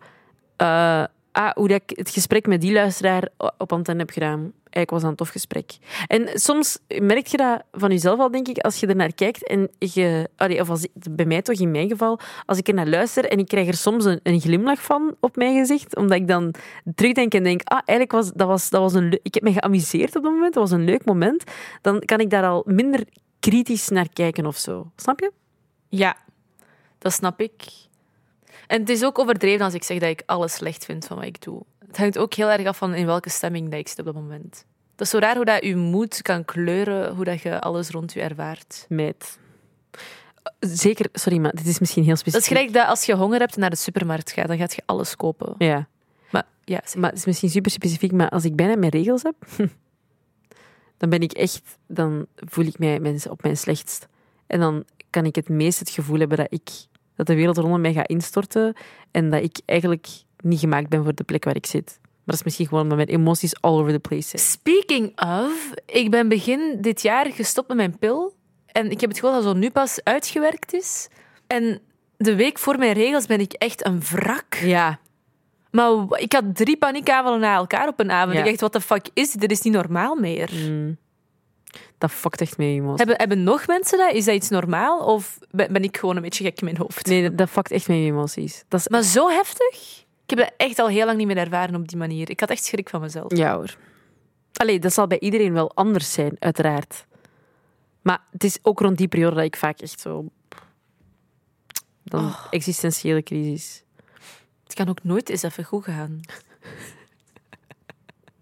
eh, 0.56 1.04
ah, 1.34 1.52
hoe 1.54 1.68
dat 1.68 1.82
ik 1.86 1.98
het 1.98 2.10
gesprek 2.10 2.48
met 2.48 2.62
die 2.62 2.74
luisteraar 2.74 3.28
op 3.58 3.74
antenne 3.74 4.00
heb 4.00 4.10
gedaan. 4.10 4.40
Eigenlijk 4.40 4.90
was 4.90 5.02
dat 5.02 5.10
een 5.10 5.16
tof 5.16 5.30
gesprek. 5.30 5.78
En 6.08 6.40
soms 6.40 6.80
merk 7.02 7.28
je 7.28 7.38
dat 7.38 7.64
van 7.72 7.90
jezelf 7.90 8.20
al, 8.20 8.32
denk 8.32 8.48
ik, 8.48 8.58
als 8.58 8.80
je 8.80 8.88
er 8.88 8.96
naar 8.96 9.14
kijkt 9.14 9.48
en 9.48 9.70
je... 9.80 10.30
Of 10.60 10.82
bij 11.10 11.26
mij 11.26 11.42
toch, 11.42 11.60
in 11.60 11.72
mijn 11.72 11.90
geval, 11.90 12.20
als 12.46 12.58
ik 12.58 12.68
er 12.68 12.74
naar 12.74 12.88
luister 12.88 13.26
en 13.26 13.40
ik 13.40 13.48
krijg 13.48 13.68
er 13.68 13.74
soms 13.74 14.06
een, 14.06 14.20
een 14.24 14.40
glimlach 14.40 14.82
van 14.82 15.16
op 15.20 15.36
mijn 15.36 15.58
gezicht, 15.58 15.96
omdat 15.96 16.18
ik 16.18 16.28
dan 16.28 16.54
terugdenk 16.96 17.34
en 17.34 17.44
denk, 17.44 17.62
ah, 17.64 17.80
eigenlijk 17.86 18.12
was 18.12 18.32
dat 18.34 18.48
was, 18.48 18.70
dat 18.70 18.82
was 18.82 18.94
een... 18.94 19.20
Ik 19.22 19.34
heb 19.34 19.44
me 19.44 19.52
geamuseerd 19.52 20.16
op 20.16 20.24
dat 20.24 20.32
moment, 20.32 20.54
dat 20.54 20.70
was 20.70 20.80
een 20.80 20.86
leuk 20.86 21.06
moment. 21.06 21.44
Dan 21.82 22.00
kan 22.00 22.20
ik 22.20 22.30
daar 22.30 22.46
al 22.46 22.64
minder 22.66 23.04
kritisch 23.40 23.90
naar 23.90 24.10
kijken 24.14 24.46
of 24.46 24.58
zo. 24.58 24.92
Snap 24.96 25.20
je? 25.20 25.32
Ja, 25.90 26.18
dat 26.98 27.14
snap 27.14 27.40
ik. 27.42 27.64
En 28.74 28.80
het 28.80 28.90
is 28.90 29.04
ook 29.04 29.20
overdreven 29.20 29.66
als 29.66 29.74
ik 29.74 29.84
zeg 29.84 30.00
dat 30.00 30.10
ik 30.10 30.24
alles 30.26 30.54
slecht 30.54 30.86
vind 30.86 31.06
van 31.06 31.18
wat 31.18 31.26
ik 31.26 31.42
doe. 31.42 31.62
Het 31.88 31.98
hangt 31.98 32.18
ook 32.18 32.34
heel 32.34 32.50
erg 32.50 32.68
af 32.68 32.78
van 32.78 32.94
in 32.94 33.06
welke 33.06 33.30
stemming 33.30 33.70
dat 33.70 33.80
ik 33.80 33.88
zit 33.88 34.00
op 34.00 34.06
dat 34.06 34.14
moment. 34.14 34.66
Dat 34.96 35.06
is 35.06 35.10
zo 35.10 35.18
raar 35.20 35.36
hoe 35.36 35.46
dat 35.46 35.64
je 35.64 35.76
moed 35.76 36.22
kan 36.22 36.46
kleuren, 36.46 37.16
hoe 37.16 37.26
dat 37.26 37.42
je 37.42 37.60
alles 37.62 37.90
rond 37.90 38.14
je 38.14 38.22
ervaart. 38.22 38.86
Meid. 38.90 39.40
Zeker, 40.60 41.06
sorry, 41.14 41.38
maar 41.38 41.52
dit 41.56 41.66
is 41.68 41.80
misschien 41.80 42.04
heel 42.04 42.12
Dat 42.12 42.20
specifiek. 42.20 42.52
is 42.52 42.58
gelijk 42.58 42.74
dat 42.74 42.88
als 42.88 43.04
je 43.06 43.16
honger 43.16 43.40
hebt 43.40 43.54
en 43.56 43.60
naar 43.60 43.70
de 43.70 43.76
supermarkt 43.76 44.32
gaat, 44.32 44.48
dan 44.48 44.58
gaat 44.58 44.74
je 44.76 44.82
alles 44.86 45.16
kopen. 45.16 45.56
Ja. 45.58 45.88
Maar 46.32 46.44
ja, 46.64 46.82
zeg- 46.86 46.96
Maar 46.96 47.10
het 47.10 47.20
is 47.20 47.26
misschien 47.26 47.50
super 47.50 47.72
specifiek, 47.72 48.12
maar 48.12 48.30
als 48.30 48.46
ik 48.46 48.56
bijna 48.56 48.76
mijn 48.76 48.92
regels 48.92 49.24
heb, 49.24 49.36
dan 50.98 51.10
ben 51.10 51.20
ik 51.22 51.32
echt, 51.32 51.62
dan 51.88 52.26
voel 52.36 52.66
ik 52.66 52.80
mij 52.80 53.20
op 53.30 53.44
mijn 53.44 53.58
slechtst. 53.58 54.08
En 54.48 54.60
dan 54.60 54.84
kan 55.10 55.26
ik 55.26 55.36
het 55.36 55.50
meest 55.50 55.80
het 55.80 55.90
gevoel 55.90 56.20
hebben 56.20 56.38
dat 56.38 56.48
ik, 56.50 56.70
dat 57.16 57.28
de 57.28 57.36
wereld 57.36 57.58
rondom 57.58 57.82
mij 57.82 57.94
gaat 57.94 58.10
instorten 58.10 58.74
en 59.12 59.30
dat 59.30 59.44
ik 59.44 59.60
eigenlijk 59.66 60.08
niet 60.38 60.60
gemaakt 60.60 60.90
ben 60.90 61.04
voor 61.04 61.16
de 61.16 61.24
plek 61.24 61.44
waar 61.44 61.56
ik 61.56 61.66
zit. 61.66 62.00
Maar 62.02 62.22
dat 62.26 62.36
is 62.36 62.44
misschien 62.44 62.68
gewoon 62.68 62.84
omdat 62.84 62.98
mijn 62.98 63.10
emoties 63.10 63.62
all 63.62 63.80
over 63.80 63.92
the 63.92 64.00
place 64.00 64.28
zijn. 64.28 64.42
Speaking 64.42 65.22
of, 65.22 65.72
ik 65.86 66.12
ben 66.12 66.28
begin 66.28 66.78
dit 66.82 67.02
jaar 67.02 67.32
gestopt 67.32 67.68
met 67.68 67.78
mijn 67.78 67.98
pil. 67.98 68.34
En 68.66 68.92
ik 68.92 69.02
heb 69.02 69.10
het 69.10 69.20
gevoel 69.20 69.34
dat 69.36 69.44
zo 69.44 69.54
nu 69.54 69.70
pas 69.70 70.00
uitgewerkt 70.04 70.74
is. 70.74 71.08
En 71.48 71.82
de 72.18 72.36
week 72.36 72.60
voor 72.60 72.78
mijn 72.78 72.94
regels 72.94 73.26
ben 73.26 73.40
ik 73.40 73.54
echt 73.54 73.86
een 73.86 74.02
wrak. 74.02 74.56
Ja. 74.56 75.00
Maar 75.72 76.20
ik 76.20 76.34
had 76.34 76.44
drie 76.56 76.78
paniekaanvallen 76.78 77.40
na 77.40 77.56
elkaar 77.56 77.88
op 77.88 78.00
een 78.00 78.12
avond. 78.12 78.34
Ja. 78.34 78.40
Ik 78.40 78.46
dacht, 78.46 78.62
wat 78.62 78.74
de 78.74 78.82
fuck 78.82 79.10
is 79.14 79.32
dit? 79.32 79.42
Dit 79.42 79.52
is 79.52 79.62
niet 79.62 79.74
normaal 79.74 80.16
meer. 80.16 80.50
Mm. 80.54 80.98
Dat 82.04 82.12
fuckt 82.12 82.42
echt 82.42 82.58
mee, 82.58 82.74
emoties. 82.76 82.98
Hebben, 82.98 83.18
hebben 83.18 83.44
nog 83.44 83.68
mensen 83.68 83.98
dat? 83.98 84.14
Is 84.14 84.26
dat 84.26 84.36
iets 84.36 84.50
normaal? 84.50 85.00
Of 85.00 85.38
ben, 85.52 85.74
ben 85.74 85.84
ik 85.84 85.98
gewoon 85.98 86.16
een 86.16 86.22
beetje 86.22 86.44
gek 86.44 86.60
in 86.60 86.66
mijn 86.66 86.78
hoofd? 86.78 87.06
Nee, 87.06 87.22
dat, 87.22 87.38
dat 87.38 87.50
fuckt 87.50 87.72
echt 87.72 87.88
mee, 87.88 88.06
emoties. 88.06 88.64
Dat 88.68 88.80
is... 88.80 88.88
Maar 88.88 89.02
zo 89.04 89.30
heftig? 89.30 90.06
Ik 90.24 90.30
heb 90.30 90.40
dat 90.40 90.52
echt 90.58 90.80
al 90.80 90.88
heel 90.88 91.06
lang 91.06 91.18
niet 91.18 91.28
meer 91.28 91.38
ervaren 91.38 91.76
op 91.76 91.88
die 91.88 91.98
manier. 91.98 92.30
Ik 92.30 92.40
had 92.40 92.50
echt 92.50 92.64
schrik 92.64 92.90
van 92.90 93.02
mezelf. 93.02 93.36
Ja 93.38 93.56
hoor. 93.56 93.78
Allee, 94.54 94.80
dat 94.80 94.94
zal 94.94 95.08
bij 95.08 95.20
iedereen 95.20 95.54
wel 95.54 95.72
anders 95.76 96.14
zijn, 96.14 96.36
uiteraard. 96.40 97.06
Maar 98.02 98.22
het 98.32 98.44
is 98.44 98.60
ook 98.62 98.80
rond 98.80 98.98
die 98.98 99.08
periode 99.08 99.36
dat 99.36 99.46
ik 99.46 99.56
vaak 99.56 99.80
echt 99.80 100.00
zo... 100.00 100.26
Dan 102.04 102.26
Oh. 102.26 102.46
existentiële 102.50 103.24
crisis. 103.24 103.84
Het 104.64 104.74
kan 104.74 104.90
ook 104.90 105.04
nooit 105.04 105.30
eens 105.30 105.44
even 105.44 105.64
goed 105.64 105.84
gaan. 105.84 106.20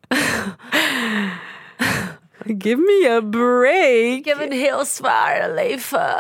Give 2.46 2.78
me 2.78 3.08
a 3.10 3.22
break. 3.22 4.18
Ik 4.18 4.26
heb 4.26 4.40
een 4.40 4.52
heel 4.52 4.86
zwaar 4.86 5.54
leven. 5.54 6.16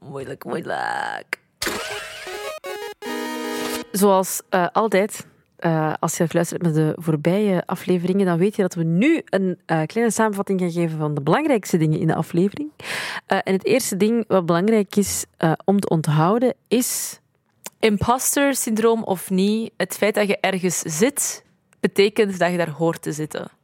Moeilijk, 0.00 0.44
moeilijk. 0.44 1.40
Zoals 3.92 4.42
eh, 4.48 4.66
altijd, 4.72 5.26
eh, 5.56 5.92
als 6.00 6.12
je 6.12 6.18
hebt 6.18 6.30
geluisterd 6.30 6.62
met 6.62 6.74
de 6.74 6.92
voorbije 6.96 7.62
afleveringen, 7.66 8.26
dan 8.26 8.38
weet 8.38 8.56
je 8.56 8.62
dat 8.62 8.74
we 8.74 8.82
nu 8.82 9.22
een 9.24 9.58
eh, 9.66 9.82
kleine 9.86 10.12
samenvatting 10.12 10.60
gaan 10.60 10.70
geven 10.70 10.98
van 10.98 11.14
de 11.14 11.20
belangrijkste 11.20 11.76
dingen 11.76 12.00
in 12.00 12.06
de 12.06 12.14
aflevering. 12.14 12.70
En 13.26 13.52
het 13.52 13.64
eerste 13.64 13.96
ding 13.96 14.24
wat 14.26 14.46
belangrijk 14.46 14.96
is 14.96 15.24
om 15.64 15.80
te 15.80 15.88
onthouden 15.88 16.54
is... 16.68 17.20
Imposter 17.80 18.54
syndroom 18.54 19.02
of 19.02 19.30
niet, 19.30 19.72
het 19.76 19.96
feit 19.96 20.14
dat 20.14 20.28
je 20.28 20.38
ergens 20.40 20.78
zit, 20.78 21.44
betekent 21.80 22.38
dat 22.38 22.50
je 22.50 22.56
daar 22.56 22.70
hoort 22.70 23.02
te 23.02 23.12
zitten. 23.12 23.57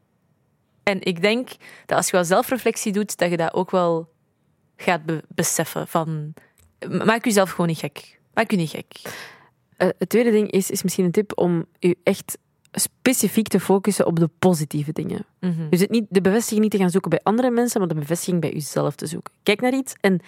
En 0.85 1.03
ik 1.03 1.23
denk 1.23 1.49
dat 1.87 1.97
als 1.97 2.07
je 2.07 2.13
wel 2.13 2.25
zelfreflectie 2.25 2.93
doet, 2.93 3.19
dat 3.19 3.31
je 3.31 3.37
dat 3.37 3.55
ook 3.55 3.71
wel 3.71 4.09
gaat 4.77 5.05
be- 5.05 5.23
beseffen. 5.29 5.89
Van, 5.89 6.35
maak 7.05 7.25
jezelf 7.25 7.51
gewoon 7.51 7.67
niet 7.67 7.79
gek. 7.79 8.21
Maak 8.35 8.51
je 8.51 8.57
niet 8.57 8.71
gek. 8.71 9.01
Eh, 9.77 9.89
het 9.99 10.09
tweede 10.09 10.31
ding 10.31 10.51
is, 10.51 10.71
is 10.71 10.83
misschien 10.83 11.05
een 11.05 11.11
tip 11.11 11.39
om 11.39 11.67
je 11.79 11.97
echt 12.03 12.39
specifiek 12.73 13.49
te 13.49 13.61
focussen 13.61 14.07
op 14.07 14.19
de 14.19 14.31
positieve 14.39 14.93
dingen. 14.93 15.27
Mhm. 15.41 15.69
Dus 15.71 15.81
het 15.81 15.91
niet, 15.91 16.07
de 16.09 16.21
bevestiging 16.21 16.61
niet 16.61 16.71
te 16.71 16.79
gaan 16.79 16.91
zoeken 16.91 17.11
bij 17.11 17.21
andere 17.23 17.51
mensen, 17.51 17.79
maar 17.81 17.89
de 17.89 17.95
bevestiging 17.95 18.41
bij 18.41 18.53
jezelf 18.53 18.95
te 18.95 19.07
zoeken. 19.07 19.33
Kijk 19.43 19.61
naar 19.61 19.75
iets 19.75 19.95
en 20.01 20.21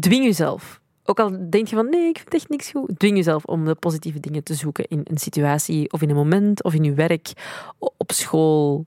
dwing 0.00 0.24
jezelf. 0.24 0.80
Ook 1.04 1.20
al 1.20 1.50
denk 1.50 1.68
je 1.68 1.76
van 1.76 1.88
nee, 1.90 2.08
ik 2.08 2.18
vind 2.18 2.34
echt 2.34 2.48
niks 2.48 2.70
goed. 2.70 2.98
Dwing 2.98 3.16
jezelf 3.16 3.44
om 3.44 3.64
de 3.64 3.74
positieve 3.74 4.20
dingen 4.20 4.42
te 4.42 4.54
zoeken 4.54 4.84
in 4.88 5.00
een 5.04 5.18
situatie 5.18 5.92
of 5.92 6.02
in 6.02 6.10
een 6.10 6.16
moment 6.16 6.62
of 6.62 6.74
in 6.74 6.84
je 6.84 6.94
werk, 6.94 7.32
op 7.78 8.12
school. 8.12 8.86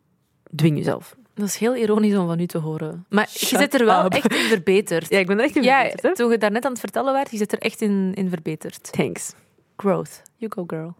Dwing 0.55 0.77
jezelf. 0.77 1.15
Dat 1.33 1.47
is 1.47 1.57
heel 1.57 1.75
ironisch 1.75 2.15
om 2.15 2.27
van 2.27 2.39
u 2.39 2.45
te 2.45 2.57
horen. 2.57 3.05
Maar 3.09 3.29
je 3.33 3.45
zit 3.57 3.73
er 3.73 3.85
wel 3.85 4.05
up. 4.05 4.13
echt 4.13 4.33
in 4.33 4.47
verbeterd. 4.47 5.09
Ja, 5.13 5.19
ik 5.19 5.27
ben 5.27 5.37
er 5.37 5.43
echt 5.43 5.55
in 5.55 5.63
Ja, 5.63 5.79
verbeterd, 5.79 6.03
hè? 6.03 6.15
toen 6.15 6.31
je 6.31 6.37
daarnet 6.37 6.65
aan 6.65 6.71
het 6.71 6.79
vertellen 6.79 7.13
werd, 7.13 7.31
je 7.31 7.37
zit 7.37 7.51
er 7.51 7.59
echt 7.59 7.81
in, 7.81 8.11
in 8.13 8.29
verbeterd. 8.29 8.91
Thanks. 8.91 9.33
Growth. 9.77 10.21
You 10.35 10.51
go, 10.55 10.63
girl. 10.67 10.95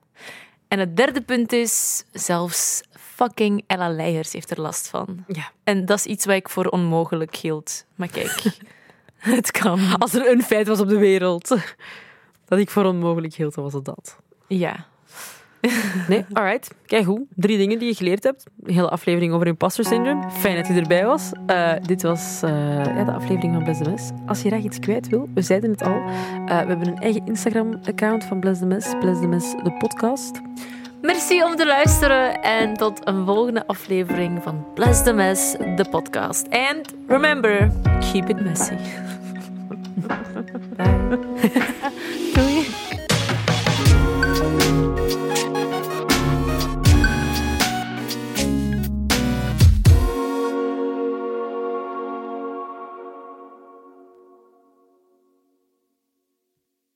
En 0.68 0.80
het 0.80 0.98
derde 0.98 1.22
punt 1.22 1.54
is, 1.54 2.04
zelfs 2.12 2.82
fucking 2.92 3.64
Ella 3.68 3.90
Leijers 3.90 4.34
heeft 4.34 4.52
er 4.52 4.62
last 4.62 4.88
van. 4.88 5.24
Ja. 5.28 5.52
En 5.64 5.86
dat 5.86 5.98
is 5.98 6.06
iets 6.06 6.26
wat 6.26 6.36
ik 6.36 6.50
voor 6.50 6.66
onmogelijk 6.66 7.36
hield. 7.36 7.86
Maar 7.96 8.08
kijk, 8.08 8.44
het 9.18 9.52
kan. 9.52 9.80
Als 10.00 10.14
er 10.14 10.32
een 10.32 10.44
feit 10.44 10.68
was 10.68 10.80
op 10.80 10.88
de 10.90 10.98
wereld 10.98 11.48
dat 12.46 12.60
ik 12.60 12.70
voor 12.70 12.86
onmogelijk 12.86 13.34
hield, 13.34 13.56
dan 13.56 13.64
was 13.64 13.74
het 13.74 13.86
dat. 13.86 14.18
Ja. 14.48 14.86
Nee, 16.08 16.26
alright. 16.34 16.72
Kijk 16.86 17.06
goed. 17.06 17.22
Drie 17.36 17.58
dingen 17.58 17.80
die 17.80 17.88
je 17.88 17.96
geleerd 17.96 18.24
hebt. 18.24 18.44
Een 18.64 18.74
hele 18.74 18.90
aflevering 18.90 19.34
over 19.34 19.48
imposter 19.48 19.86
syndrome. 19.86 20.30
Fijn 20.30 20.56
dat 20.56 20.68
je 20.68 20.74
erbij 20.74 21.06
was. 21.06 21.32
Uh, 21.48 21.72
dit 21.82 22.02
was 22.02 22.40
ja, 22.42 23.04
de 23.04 23.12
aflevering 23.12 23.54
van 23.54 23.64
Bless 23.64 23.82
the 23.82 23.90
Mess. 23.90 24.10
Als 24.26 24.42
je 24.42 24.48
graag 24.48 24.64
iets 24.64 24.80
kwijt 24.80 25.10
wil, 25.10 25.30
we 25.34 25.42
zeiden 25.42 25.72
het 25.72 25.82
al. 25.82 25.96
Uh, 25.96 26.46
we 26.46 26.52
hebben 26.54 26.88
een 26.88 26.98
eigen 26.98 27.26
Instagram-account 27.26 28.24
van 28.24 28.40
Bless 28.40 28.60
the 28.60 28.66
Mess. 28.66 28.94
Bless 29.00 29.20
the 29.20 29.28
Mess, 29.28 29.52
de 29.64 29.72
podcast. 29.72 30.42
Merci 31.02 31.44
om 31.44 31.56
te 31.56 31.66
luisteren 31.66 32.42
en 32.42 32.74
tot 32.74 33.08
een 33.08 33.26
volgende 33.26 33.68
aflevering 33.68 34.44
van 34.44 34.66
Bless 34.74 35.04
the 35.04 35.14
Mess, 35.14 35.52
de 35.52 35.86
podcast. 35.90 36.50
And 36.50 36.94
remember, 37.08 37.72
keep 38.12 38.30
it 38.30 38.44
messy. 38.44 38.76
Bye. 40.76 40.76
Doei. 42.34 42.66